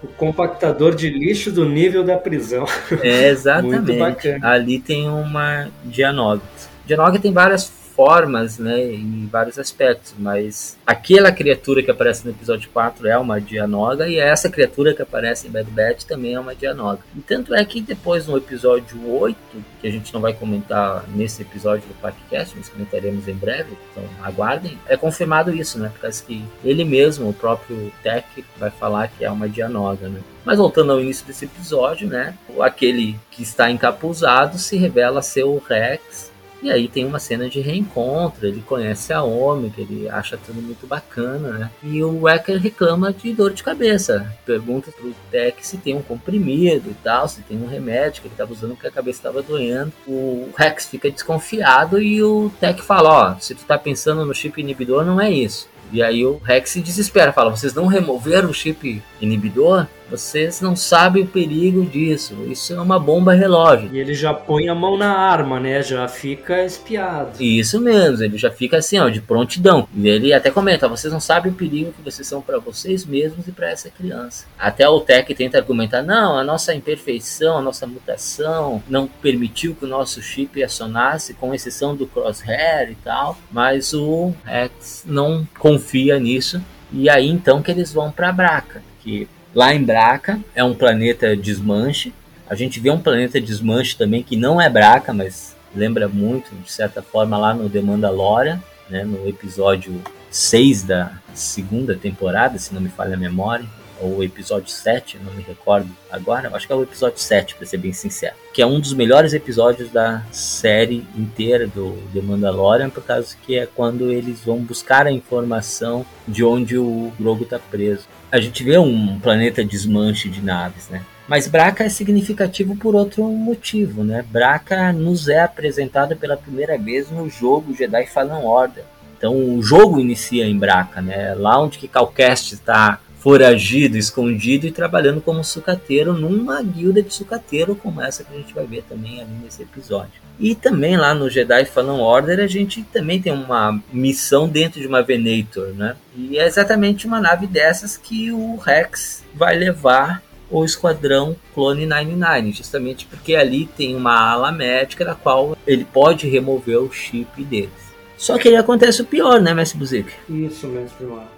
[0.03, 2.67] o compactador de lixo do nível da prisão.
[3.03, 4.29] É, exatamente.
[4.43, 6.43] Ali tem uma Dianoga.
[6.87, 12.71] Dianoga tem várias formas, né, em vários aspectos, mas aquela criatura que aparece no episódio
[12.71, 16.55] 4 é uma Dianoga e essa criatura que aparece em Bad Batch também é uma
[16.55, 17.01] Dianoga.
[17.17, 19.37] E tanto é que depois no episódio 8,
[19.81, 24.05] que a gente não vai comentar nesse episódio do podcast, mas comentaremos em breve, então
[24.23, 29.09] aguardem, é confirmado isso, né, por causa que ele mesmo, o próprio Tech, vai falar
[29.09, 30.21] que é uma Dianoga, né.
[30.45, 35.59] Mas voltando ao início desse episódio, né, aquele que está encapuzado se revela ser o
[35.59, 36.28] Rex,
[36.63, 40.87] e aí tem uma cena de reencontro, ele conhece a Ômega, ele acha tudo muito
[40.87, 41.71] bacana, né?
[41.83, 44.33] E o Wecker reclama de dor de cabeça.
[44.45, 48.35] Pergunta pro Tech se tem um comprimido e tal, se tem um remédio que ele
[48.35, 49.93] estava usando porque a cabeça estava doendo.
[50.07, 54.61] O Rex fica desconfiado e o Tech fala, ó, se tu tá pensando no chip
[54.61, 55.69] inibidor, não é isso.
[55.93, 59.87] E aí o Rex se desespera, fala: vocês não removeram o chip inibidor?
[60.11, 62.35] Vocês não sabem o perigo disso.
[62.49, 63.91] Isso é uma bomba relógio.
[63.93, 65.83] E ele já põe a mão na arma, né?
[65.83, 67.43] Já fica espiado.
[67.43, 69.87] Isso mesmo, ele já fica assim, ó, de prontidão.
[69.95, 73.47] E ele até comenta: vocês não sabem o perigo que vocês são para vocês mesmos
[73.47, 74.47] e para essa criança.
[74.59, 79.85] Até o Tech tenta argumentar: não, a nossa imperfeição, a nossa mutação não permitiu que
[79.85, 83.37] o nosso chip acionasse, com exceção do crosshair e tal.
[83.51, 86.63] Mas o Rex não confia nisso.
[86.91, 91.37] E aí então que eles vão para Braca, que lá em Braca é um planeta
[91.37, 92.13] desmanche.
[92.49, 96.71] A gente vê um planeta desmanche também que não é Braca, mas lembra muito, de
[96.71, 102.81] certa forma, lá no The Mandalorian, né, no episódio 6 da segunda temporada, se não
[102.81, 103.67] me falha a memória,
[104.01, 107.79] ou episódio 7, não me recordo agora, acho que é o episódio 7, para ser
[107.79, 113.05] bem sincero, que é um dos melhores episódios da série inteira do The Mandalorian, por
[113.05, 118.07] causa que é quando eles vão buscar a informação de onde o Grogu está preso.
[118.31, 121.03] A gente vê um planeta desmanche de naves, né?
[121.27, 124.25] Mas Braca é significativo por outro motivo, né?
[124.31, 128.85] Braca nos é apresentado pela primeira vez no jogo Jedi Fallen Order.
[129.17, 131.35] Então o jogo inicia em Braca, né?
[131.35, 137.75] Lá onde que Calcast está foragido, escondido e trabalhando como sucateiro numa guilda de sucateiro
[137.75, 140.23] como essa que a gente vai ver também ali nesse episódio.
[140.41, 144.87] E também lá no Jedi Fallen Order a gente também tem uma missão dentro de
[144.87, 145.95] uma Venator, né?
[146.17, 152.53] E é exatamente uma nave dessas que o Rex vai levar o Esquadrão Clone 99,
[152.53, 157.93] justamente porque ali tem uma ala médica da qual ele pode remover o chip deles.
[158.17, 160.11] Só que aí acontece o pior, né, Mestre Buzik?
[160.31, 161.29] Isso, Mestre Mata.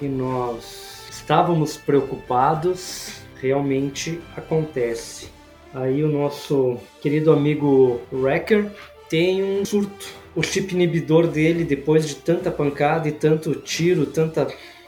[0.00, 0.85] Que nós
[1.26, 5.28] estávamos preocupados, realmente acontece.
[5.74, 8.70] Aí o nosso querido amigo Wrecker
[9.10, 10.06] tem um surto.
[10.36, 14.46] O chip inibidor dele, depois de tanta pancada e tanto tiro, tanta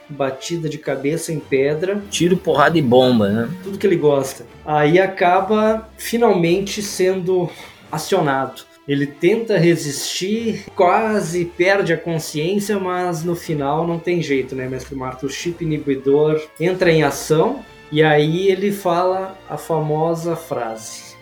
[0.09, 2.01] batida de cabeça em pedra.
[2.09, 3.51] Tiro, porrada e bomba, né?
[3.65, 4.47] Tudo que ele gosta.
[4.65, 7.51] Aí acaba finalmente sendo
[7.91, 8.63] acionado.
[8.89, 14.95] Ele tenta resistir, quase perde a consciência, mas no final não tem jeito, né, Mestre
[14.95, 15.27] Marta?
[15.27, 17.63] O chip inibidor entra em ação
[17.93, 21.15] e aí ele fala a famosa frase: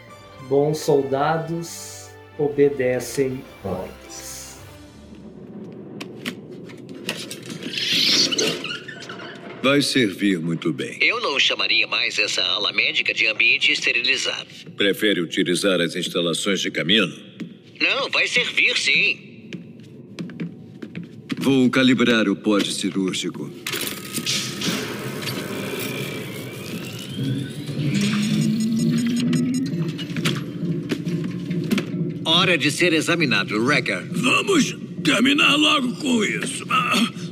[0.49, 2.09] Bons soldados
[2.39, 4.61] obedecem ordens.
[9.61, 10.99] Vai servir muito bem.
[11.01, 14.47] Eu não chamaria mais essa ala médica de ambiente esterilizado.
[14.77, 17.13] Prefere utilizar as instalações de caminho?
[17.81, 19.51] Não, vai servir sim.
[21.39, 23.51] Vou calibrar o pote cirúrgico.
[32.25, 34.07] Hora de ser examinado, Wrecker.
[34.11, 36.65] Vamos terminar logo com isso.
[36.69, 37.26] Ah.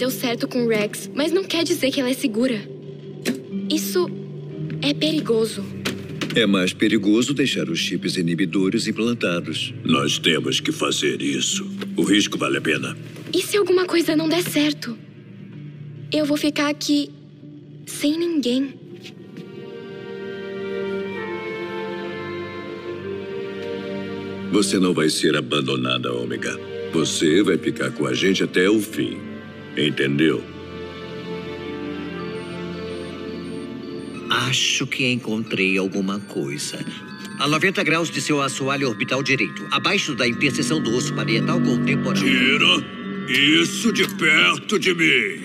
[0.00, 2.58] Deu certo com o Rex, mas não quer dizer que ela é segura.
[3.68, 4.10] Isso
[4.80, 5.62] é perigoso.
[6.34, 9.74] É mais perigoso deixar os chips inibidores implantados.
[9.84, 11.70] Nós temos que fazer isso.
[11.98, 12.96] O risco vale a pena.
[13.30, 14.96] E se alguma coisa não der certo?
[16.10, 17.10] Eu vou ficar aqui
[17.84, 18.72] sem ninguém.
[24.50, 26.58] Você não vai ser abandonada, Ômega.
[26.90, 29.29] Você vai ficar com a gente até o fim.
[29.76, 30.44] Entendeu?
[34.30, 36.84] Acho que encontrei alguma coisa.
[37.38, 42.58] A 90 graus de seu assoalho orbital direito, abaixo da interseção do osso parietal contemporâneo.
[42.58, 45.42] Tira isso de perto de mim.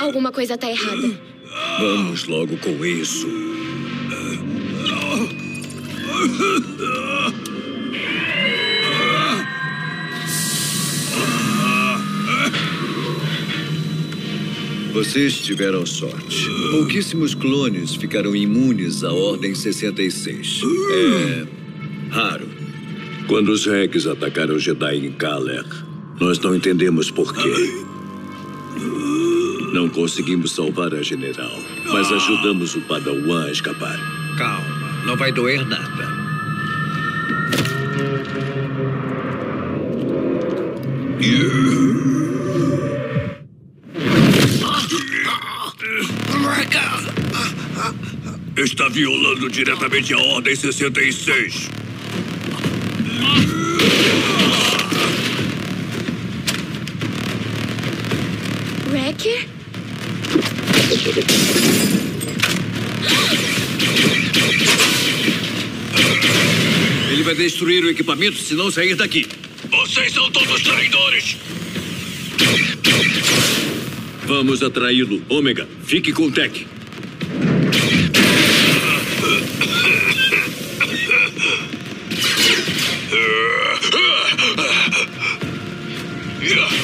[0.00, 1.20] Alguma coisa tá errada.
[1.78, 3.28] Vamos logo com isso.
[14.92, 16.46] Vocês tiveram sorte.
[16.70, 20.60] Pouquíssimos clones ficaram imunes à Ordem 66.
[20.90, 21.46] É
[22.10, 22.46] raro.
[23.26, 25.64] Quando os Rex atacaram Jedi em Kaler,
[26.20, 27.84] nós não entendemos por quê.
[29.72, 33.98] Não conseguimos salvar a general, mas ajudamos o Padawan a escapar.
[34.36, 36.12] Calma, não vai doer nada.
[48.56, 51.68] Está violando diretamente a Ordem 66.
[58.90, 59.48] Wrecker?
[67.10, 69.26] Ele vai destruir o equipamento se não sair daqui.
[69.70, 71.36] Vocês são todos traidores!
[74.24, 75.22] Vamos atraí-lo.
[75.28, 76.66] Ômega, fique com o Tech.
[86.42, 86.81] Muito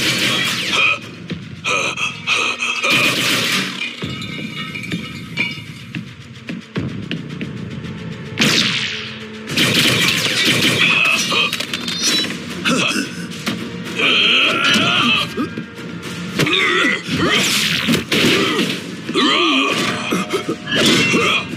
[21.11, 21.48] Huh!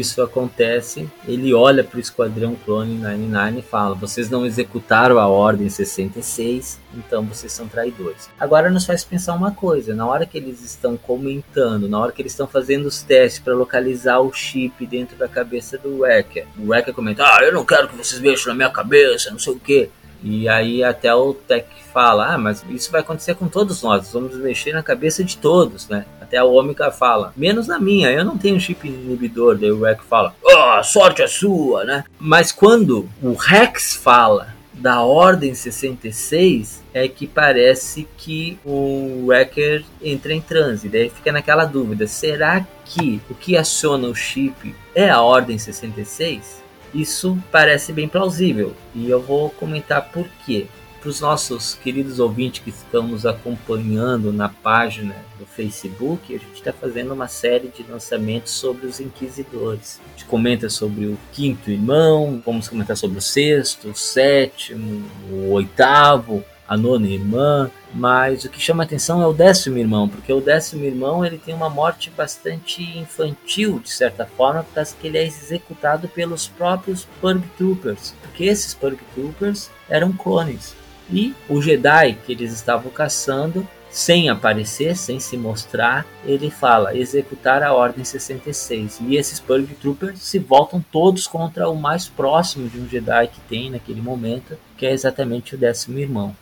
[0.00, 5.28] Isso acontece, ele olha para o Esquadrão Clone 99 e fala: Vocês não executaram a
[5.28, 8.28] Ordem 66, então vocês são traidores.
[8.38, 12.22] Agora nos faz pensar uma coisa: na hora que eles estão comentando, na hora que
[12.22, 16.68] eles estão fazendo os testes para localizar o chip dentro da cabeça do Wrecker, o
[16.68, 19.60] Wrecker comenta: Ah, eu não quero que vocês mexam na minha cabeça, não sei o
[19.60, 19.90] que.
[20.22, 24.36] E aí até o Tech fala, ah, mas isso vai acontecer com todos nós, vamos
[24.36, 26.04] mexer na cabeça de todos, né?
[26.20, 30.04] Até a Ômega fala, menos na minha, eu não tenho chip inibidor, daí o Rex
[30.08, 32.04] fala, ah, sorte é sua, né?
[32.18, 40.32] Mas quando o Rex fala da Ordem 66, é que parece que o Wrecker entra
[40.32, 45.20] em transe, daí fica naquela dúvida, será que o que aciona o chip é a
[45.20, 46.59] Ordem 66?
[46.94, 50.66] Isso parece bem plausível e eu vou comentar por quê.
[51.00, 56.56] Para os nossos queridos ouvintes que estão nos acompanhando na página do Facebook, a gente
[56.56, 59.98] está fazendo uma série de lançamentos sobre os Inquisidores.
[60.04, 65.52] A gente comenta sobre o quinto irmão, vamos comentar sobre o sexto, o sétimo, o
[65.52, 70.40] oitavo, a nona irmã, mas o que chama atenção é o décimo irmão, porque o
[70.40, 76.06] décimo irmão ele tem uma morte bastante infantil, de certa forma, porque ele é executado
[76.06, 80.76] pelos próprios Purg Troopers, porque esses Purg Troopers eram clones.
[81.12, 87.64] E o Jedi que eles estavam caçando, sem aparecer, sem se mostrar, ele fala executar
[87.64, 89.00] a Ordem 66.
[89.00, 93.40] E esses Purg Troopers se voltam todos contra o mais próximo de um Jedi que
[93.48, 96.32] tem naquele momento, que é exatamente o décimo irmão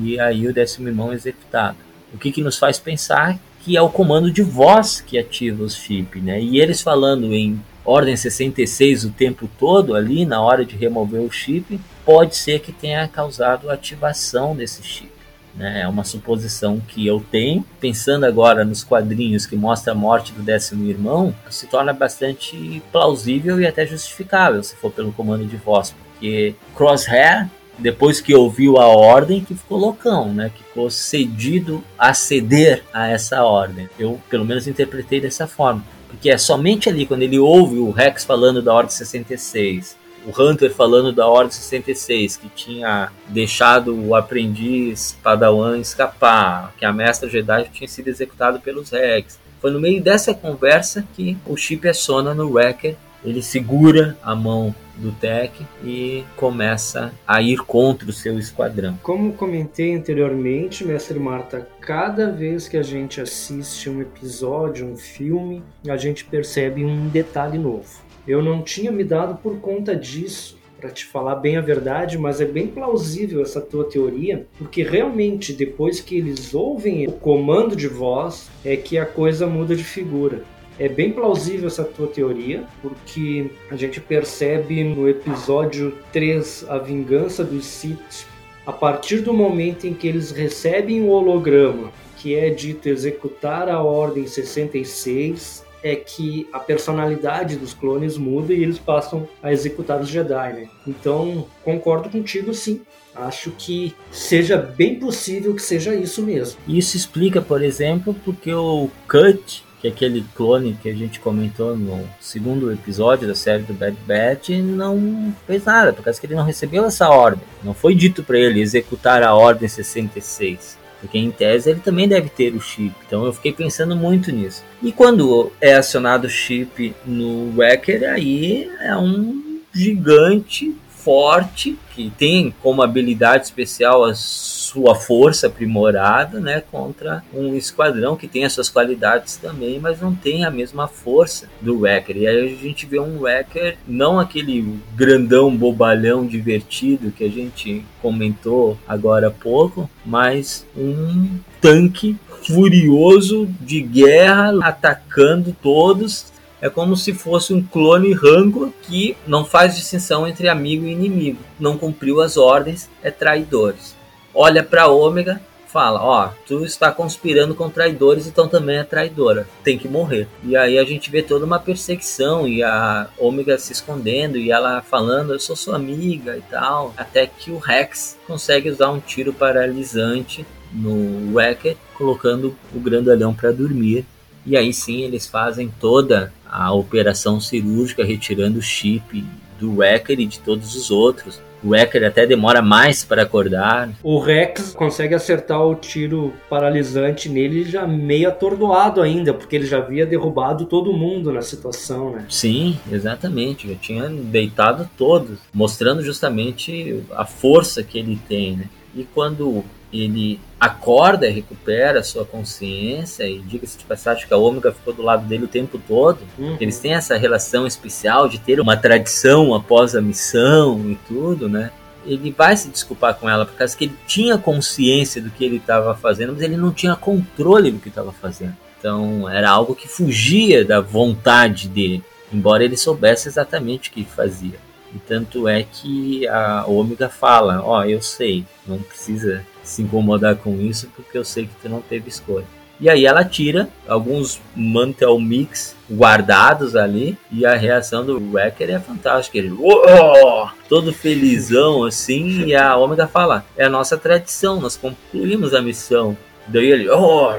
[0.00, 1.76] e aí o décimo irmão executado.
[2.12, 5.74] O que, que nos faz pensar que é o comando de voz que ativa os
[5.74, 6.40] chip, né?
[6.40, 11.30] E eles falando em ordem 66 o tempo todo ali na hora de remover o
[11.30, 15.10] chip, pode ser que tenha causado a ativação desse chip.
[15.54, 15.82] né?
[15.82, 17.64] É uma suposição que eu tenho.
[17.80, 23.60] Pensando agora nos quadrinhos que mostra a morte do décimo irmão, se torna bastante plausível
[23.60, 27.48] e até justificável, se for pelo comando de voz, porque Crosshair
[27.78, 30.50] depois que ouviu a ordem, que ficou loucão, né?
[30.54, 33.88] Que ficou cedido a ceder a essa ordem.
[33.98, 35.84] Eu, pelo menos, interpretei dessa forma.
[36.08, 39.96] Porque é somente ali, quando ele ouve o Rex falando da Ordem 66,
[40.26, 46.92] o Hunter falando da Ordem 66, que tinha deixado o aprendiz Padawan escapar, que a
[46.92, 49.38] mestra Jedi tinha sido executado pelos Rex.
[49.60, 54.74] Foi no meio dessa conversa que o chip aciona no Wrecker, ele segura a mão
[54.96, 55.52] do Tech
[55.84, 58.98] e começa a ir contra o seu esquadrão.
[59.02, 65.62] Como comentei anteriormente, mestre Marta, cada vez que a gente assiste um episódio, um filme,
[65.88, 68.04] a gente percebe um detalhe novo.
[68.26, 72.40] Eu não tinha me dado por conta disso, para te falar bem a verdade, mas
[72.40, 77.88] é bem plausível essa tua teoria, porque realmente depois que eles ouvem o comando de
[77.88, 80.42] voz é que a coisa muda de figura.
[80.78, 87.42] É bem plausível essa tua teoria, porque a gente percebe no episódio 3, A Vingança
[87.42, 88.26] dos Sith,
[88.66, 93.82] a partir do momento em que eles recebem o holograma, que é dito executar a
[93.82, 100.08] Ordem 66, é que a personalidade dos clones muda e eles passam a executar os
[100.08, 100.68] Jedi, né?
[100.86, 102.82] Então, concordo contigo sim.
[103.14, 106.58] Acho que seja bem possível que seja isso mesmo.
[106.68, 112.08] Isso explica, por exemplo, porque o Cut que aquele clone que a gente comentou no
[112.20, 116.44] segundo episódio da série do Bad Batch não fez nada, por causa que ele não
[116.44, 117.42] recebeu essa ordem.
[117.62, 120.76] Não foi dito para ele executar a ordem 66.
[121.00, 122.94] Porque em tese ele também deve ter o chip.
[123.06, 124.64] Então eu fiquei pensando muito nisso.
[124.82, 130.74] E quando é acionado o chip no Wrecker, aí é um gigante
[131.06, 138.26] forte, que tem como habilidade especial a sua força aprimorada, né, contra um esquadrão que
[138.26, 142.16] tem as suas qualidades também, mas não tem a mesma força do Wrecker.
[142.16, 147.84] E aí a gente vê um Wrecker, não aquele grandão bobalhão divertido que a gente
[148.02, 157.12] comentou agora há pouco, mas um tanque furioso de guerra atacando todos é como se
[157.12, 161.38] fosse um clone rango que não faz distinção entre amigo e inimigo.
[161.58, 163.94] Não cumpriu as ordens, é traidores.
[164.34, 165.40] Olha para Ômega,
[165.76, 169.46] fala: Ó, tu está conspirando com traidores, então também é traidora.
[169.62, 170.26] Tem que morrer.
[170.42, 174.80] E aí a gente vê toda uma perseguição e a Ômega se escondendo e ela
[174.80, 176.94] falando: Eu sou sua amiga e tal.
[176.96, 183.52] Até que o Rex consegue usar um tiro paralisante no Wrecker, colocando o grandalhão para
[183.52, 184.06] dormir.
[184.46, 189.24] E aí sim eles fazem toda a operação cirúrgica retirando o chip
[189.58, 191.40] do Wrecker e de todos os outros.
[191.64, 193.90] O Wrecker até demora mais para acordar.
[194.02, 199.78] O Rex consegue acertar o tiro paralisante nele já meio atordoado ainda, porque ele já
[199.78, 202.26] havia derrubado todo mundo na situação, né?
[202.28, 203.68] Sim, exatamente.
[203.68, 208.66] Já tinha deitado todos, mostrando justamente a força que ele tem, né?
[208.94, 214.72] E quando ele acorda, recupera a sua consciência e diga-se de passagem que a Ômega
[214.72, 216.18] ficou do lado dele o tempo todo.
[216.38, 216.56] Uhum.
[216.60, 221.70] Eles têm essa relação especial de ter uma tradição após a missão e tudo, né?
[222.04, 225.56] Ele vai se desculpar com ela por causa que ele tinha consciência do que ele
[225.56, 228.54] estava fazendo, mas ele não tinha controle do que estava fazendo.
[228.78, 234.54] Então era algo que fugia da vontade dele, embora ele soubesse exatamente o que fazia.
[234.94, 240.36] E tanto é que a Ômega fala: Ó, oh, eu sei, não precisa se incomodar
[240.36, 242.46] com isso porque eu sei que tu não teve escolha.
[242.78, 248.78] E aí ela tira alguns Mantel Mix guardados ali e a reação do Wrecker é
[248.78, 249.38] fantástica.
[249.38, 250.48] Ele oh!
[250.68, 256.16] todo felizão assim e a Ômega fala: "É a nossa tradição, nós concluímos a missão".
[256.46, 257.32] Daí ele, oh,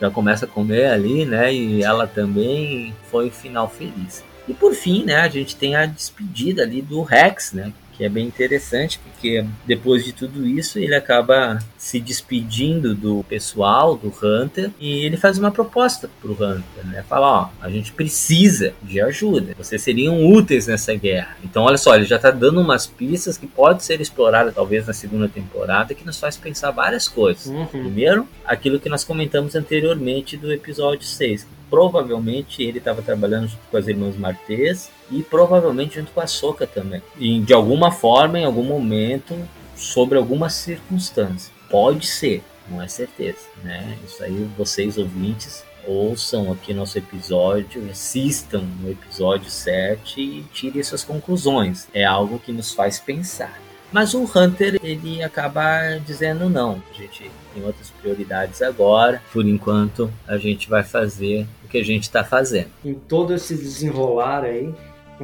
[0.00, 1.52] já começa a comer ali, né?
[1.52, 4.24] E ela também foi um final feliz.
[4.48, 7.72] E por fim, né, a gente tem a despedida ali do Rex, né?
[7.96, 13.96] Que é bem interessante, porque depois de tudo isso ele acaba se despedindo do pessoal,
[13.96, 17.04] do Hunter, e ele faz uma proposta pro Hunter, né?
[17.08, 21.36] Fala, ó, a gente precisa de ajuda, vocês seriam úteis nessa guerra.
[21.44, 24.92] Então, olha só, ele já tá dando umas pistas que pode ser explorada talvez na
[24.92, 27.46] segunda temporada, que nos faz pensar várias coisas.
[27.46, 27.66] Uhum.
[27.66, 33.76] Primeiro, aquilo que nós comentamos anteriormente do episódio 6, provavelmente ele estava trabalhando junto com
[33.76, 37.02] as irmãs Martês e provavelmente junto com a Soca também.
[37.18, 39.36] E de alguma forma, em algum momento,
[39.76, 41.52] sobre alguma circunstância.
[41.70, 43.98] Pode ser, não é certeza, né?
[44.04, 51.04] Isso aí vocês ouvintes ouçam aqui nosso episódio, assistam no episódio 7 e tirem suas
[51.04, 51.88] conclusões.
[51.92, 53.60] É algo que nos faz pensar.
[53.90, 56.82] Mas o Hunter, ele acaba dizendo não.
[56.90, 59.22] A gente tem outras prioridades agora.
[59.30, 62.70] Por enquanto, a gente vai fazer o que a gente está fazendo.
[62.82, 64.72] Em todo esse desenrolar aí,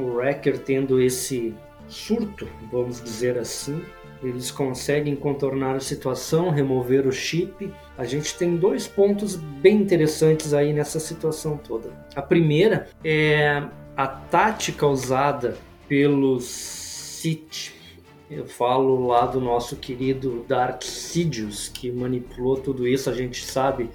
[0.01, 1.55] o Wrecker tendo esse
[1.87, 3.83] surto, vamos dizer assim,
[4.21, 7.71] eles conseguem contornar a situação, remover o chip.
[7.97, 11.91] A gente tem dois pontos bem interessantes aí nessa situação toda.
[12.15, 13.63] A primeira é
[13.95, 17.79] a tática usada pelos Sith
[18.29, 23.89] eu falo lá do nosso querido Dark Sidious, que manipulou tudo isso, a gente sabe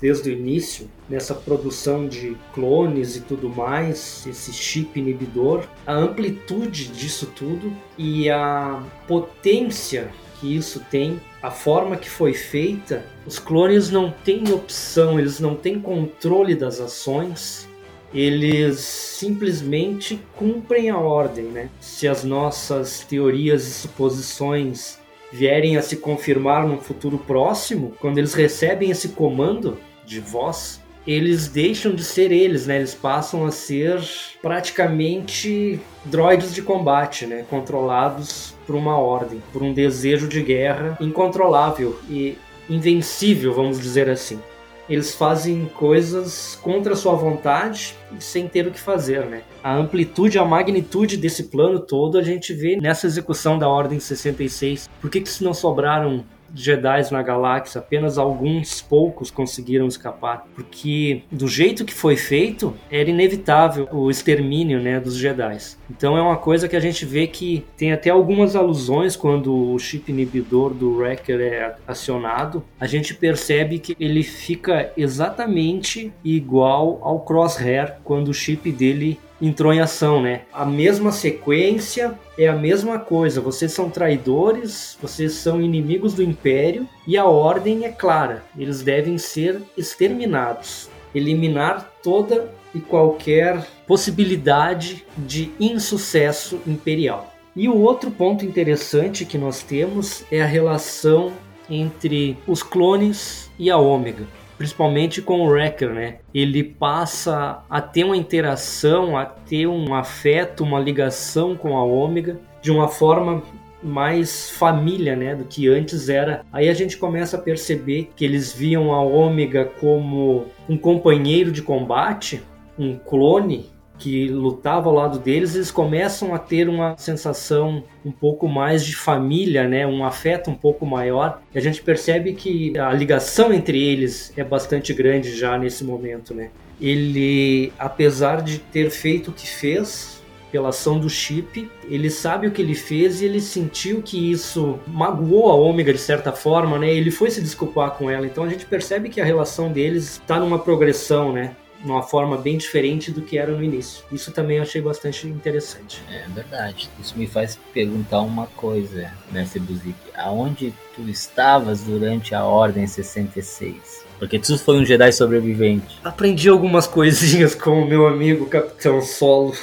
[0.00, 6.88] desde o início, nessa produção de clones e tudo mais, esse chip inibidor, a amplitude
[6.88, 13.90] disso tudo e a potência que isso tem, a forma que foi feita, os clones
[13.90, 17.66] não têm opção, eles não têm controle das ações,
[18.12, 21.70] eles simplesmente cumprem a ordem, né?
[21.80, 24.98] Se as nossas teorias e suposições
[25.32, 29.76] vierem a se confirmar num futuro próximo, quando eles recebem esse comando
[30.06, 32.76] de voz, eles deixam de ser eles, né?
[32.76, 34.00] Eles passam a ser
[34.42, 37.44] praticamente droides de combate, né?
[37.48, 42.36] Controlados por uma ordem, por um desejo de guerra incontrolável e
[42.68, 44.40] invencível, vamos dizer assim
[44.88, 49.42] eles fazem coisas contra sua vontade e sem ter o que fazer, né?
[49.62, 54.88] A amplitude, a magnitude desse plano todo a gente vê nessa execução da Ordem 66.
[55.00, 56.24] Por que, que se não sobraram
[56.54, 63.10] Jedi na galáxia, apenas alguns poucos conseguiram escapar, porque do jeito que foi feito, era
[63.10, 65.58] inevitável o extermínio, né, dos Jedi.
[65.90, 69.78] Então é uma coisa que a gente vê que tem até algumas alusões quando o
[69.78, 77.20] chip inibidor do Wrecker é acionado, a gente percebe que ele fica exatamente igual ao
[77.20, 80.42] Crosshair quando o chip dele entrou em ação, né?
[80.52, 83.40] A mesma sequência é a mesma coisa.
[83.40, 88.44] Vocês são traidores, vocês são inimigos do Império e a ordem é clara.
[88.58, 90.88] Eles devem ser exterminados.
[91.14, 97.32] Eliminar toda e qualquer possibilidade de insucesso imperial.
[97.54, 101.32] E o outro ponto interessante que nós temos é a relação
[101.70, 104.26] entre os clones e a Ômega
[104.56, 106.18] principalmente com o Wrecker, né?
[106.34, 112.38] Ele passa a ter uma interação, a ter um afeto, uma ligação com a Ômega
[112.62, 113.42] de uma forma
[113.82, 116.44] mais família, né, do que antes era.
[116.52, 121.62] Aí a gente começa a perceber que eles viam a Ômega como um companheiro de
[121.62, 122.42] combate,
[122.78, 128.48] um clone que lutava ao lado deles, eles começam a ter uma sensação um pouco
[128.48, 129.86] mais de família, né?
[129.86, 131.40] um afeto um pouco maior.
[131.54, 136.34] E a gente percebe que a ligação entre eles é bastante grande já nesse momento.
[136.34, 136.50] Né?
[136.80, 140.16] Ele, apesar de ter feito o que fez,
[140.50, 144.78] pela ação do chip, ele sabe o que ele fez e ele sentiu que isso
[144.86, 146.90] magoou a Ômega de certa forma, né?
[146.90, 148.26] Ele foi se desculpar com ela.
[148.26, 151.54] Então a gente percebe que a relação deles está numa progressão, né?
[151.84, 154.04] Uma forma bem diferente do que era no início.
[154.10, 156.02] Isso também eu achei bastante interessante.
[156.10, 156.88] É verdade.
[157.00, 159.94] Isso me faz perguntar uma coisa, Mestre Buzik.
[160.16, 164.06] Aonde tu estavas durante a Ordem 66?
[164.18, 165.98] Porque tu foi um Jedi sobrevivente.
[166.02, 169.54] Aprendi algumas coisinhas com o meu amigo Capitão Solo.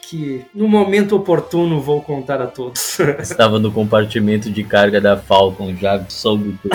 [0.00, 2.98] Que no momento oportuno vou contar a todos.
[3.20, 6.74] Estava no compartimento de carga da Falcon, já soube tudo.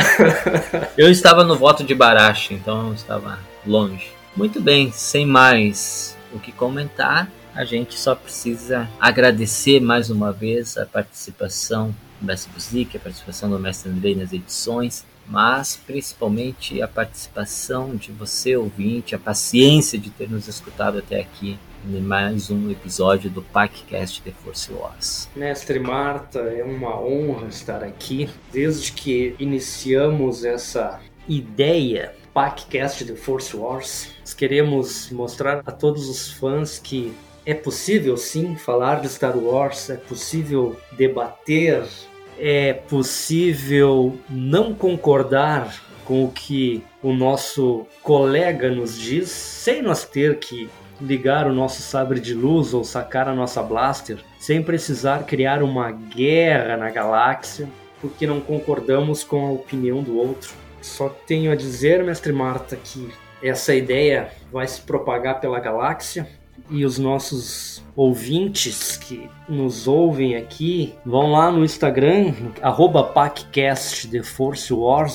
[0.96, 4.13] eu estava no voto de Barache, então eu estava longe.
[4.36, 10.76] Muito bem, sem mais o que comentar, a gente só precisa agradecer mais uma vez
[10.76, 16.88] a participação do Mestre Buzik, a participação do Mestre Andrei nas edições, mas principalmente a
[16.88, 22.72] participação de você, ouvinte, a paciência de ter nos escutado até aqui em mais um
[22.72, 25.30] episódio do PacCast The Force Wars.
[25.36, 28.28] Mestre Marta, é uma honra estar aqui.
[28.52, 36.80] Desde que iniciamos essa ideia PacCast The Force Wars, queremos mostrar a todos os fãs
[36.80, 37.14] que
[37.46, 41.84] é possível sim falar de Star Wars, é possível debater,
[42.40, 50.40] é possível não concordar com o que o nosso colega nos diz, sem nós ter
[50.40, 50.70] que
[51.00, 55.92] ligar o nosso sabre de luz ou sacar a nossa blaster, sem precisar criar uma
[55.92, 57.68] guerra na galáxia,
[58.02, 60.63] porque não concordamos com a opinião do outro.
[60.84, 63.10] Só tenho a dizer, mestre Marta, que
[63.42, 66.28] essa ideia vai se propagar pela galáxia
[66.70, 73.14] e os nossos ouvintes que nos ouvem aqui vão lá no Instagram, arroba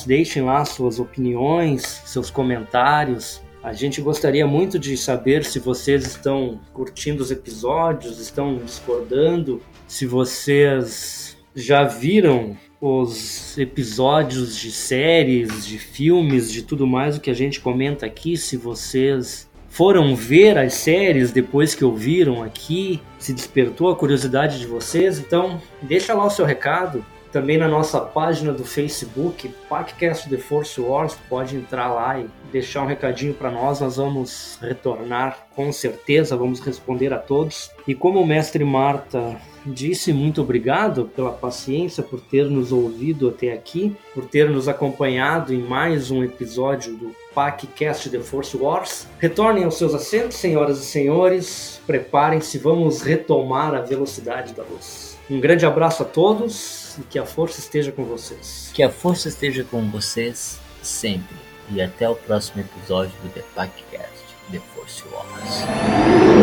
[0.05, 3.41] deixem lá suas opiniões, seus comentários.
[3.61, 10.05] A gente gostaria muito de saber se vocês estão curtindo os episódios, estão discordando, se
[10.05, 17.33] vocês já viram os episódios de séries, de filmes, de tudo mais o que a
[17.33, 23.89] gente comenta aqui, se vocês foram ver as séries depois que ouviram aqui, se despertou
[23.89, 27.05] a curiosidade de vocês, então deixa lá o seu recado.
[27.31, 32.81] Também na nossa página do Facebook, Podcast The Force Wars, pode entrar lá e deixar
[32.81, 33.79] um recadinho para nós.
[33.81, 37.69] Nós vamos retornar com certeza, vamos responder a todos.
[37.87, 43.53] E como o mestre Marta disse, muito obrigado pela paciência, por ter nos ouvido até
[43.53, 49.07] aqui, por ter nos acompanhado em mais um episódio do PacCast The Force Wars.
[49.19, 51.79] Retornem aos seus assentos, senhoras e senhores.
[51.85, 55.19] Preparem-se, vamos retomar a velocidade da luz.
[55.29, 58.71] Um grande abraço a todos que a força esteja com vocês.
[58.73, 61.37] Que a força esteja com vocês sempre.
[61.71, 66.38] E até o próximo episódio do The PacCast The Force Wars.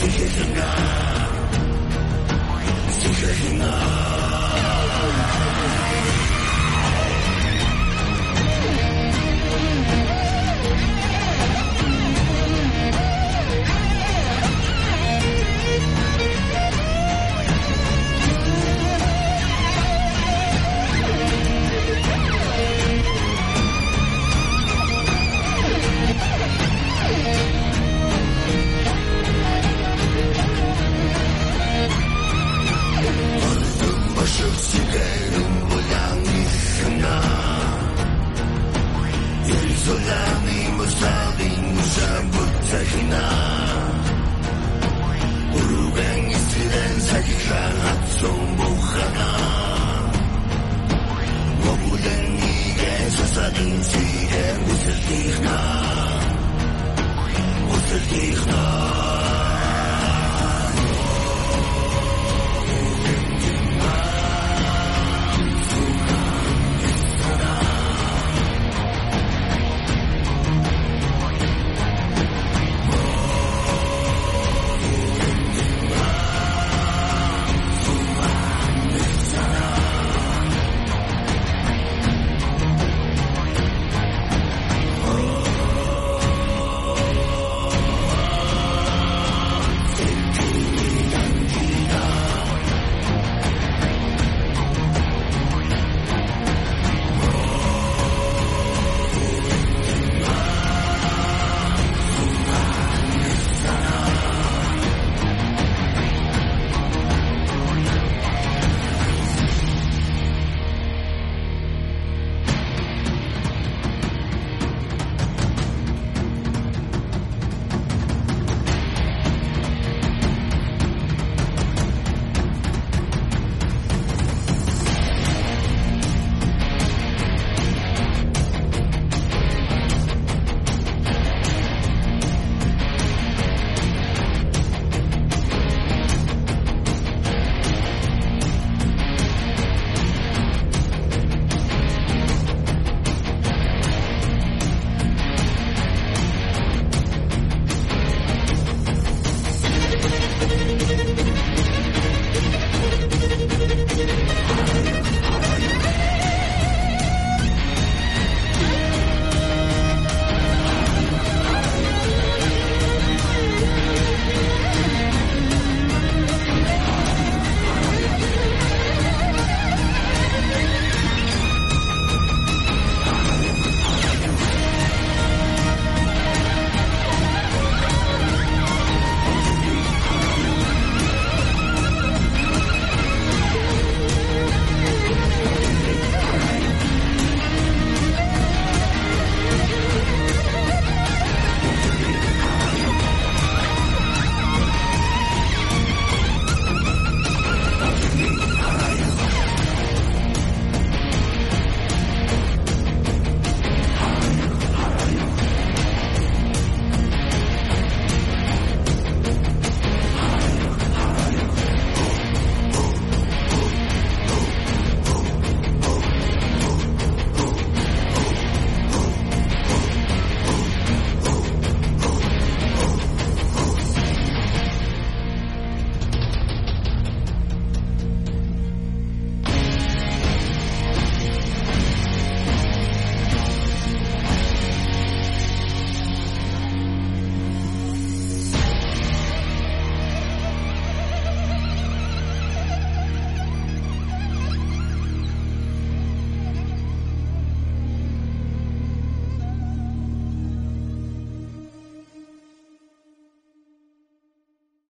[0.00, 0.56] 这是什么
[3.02, 3.64] 这是什么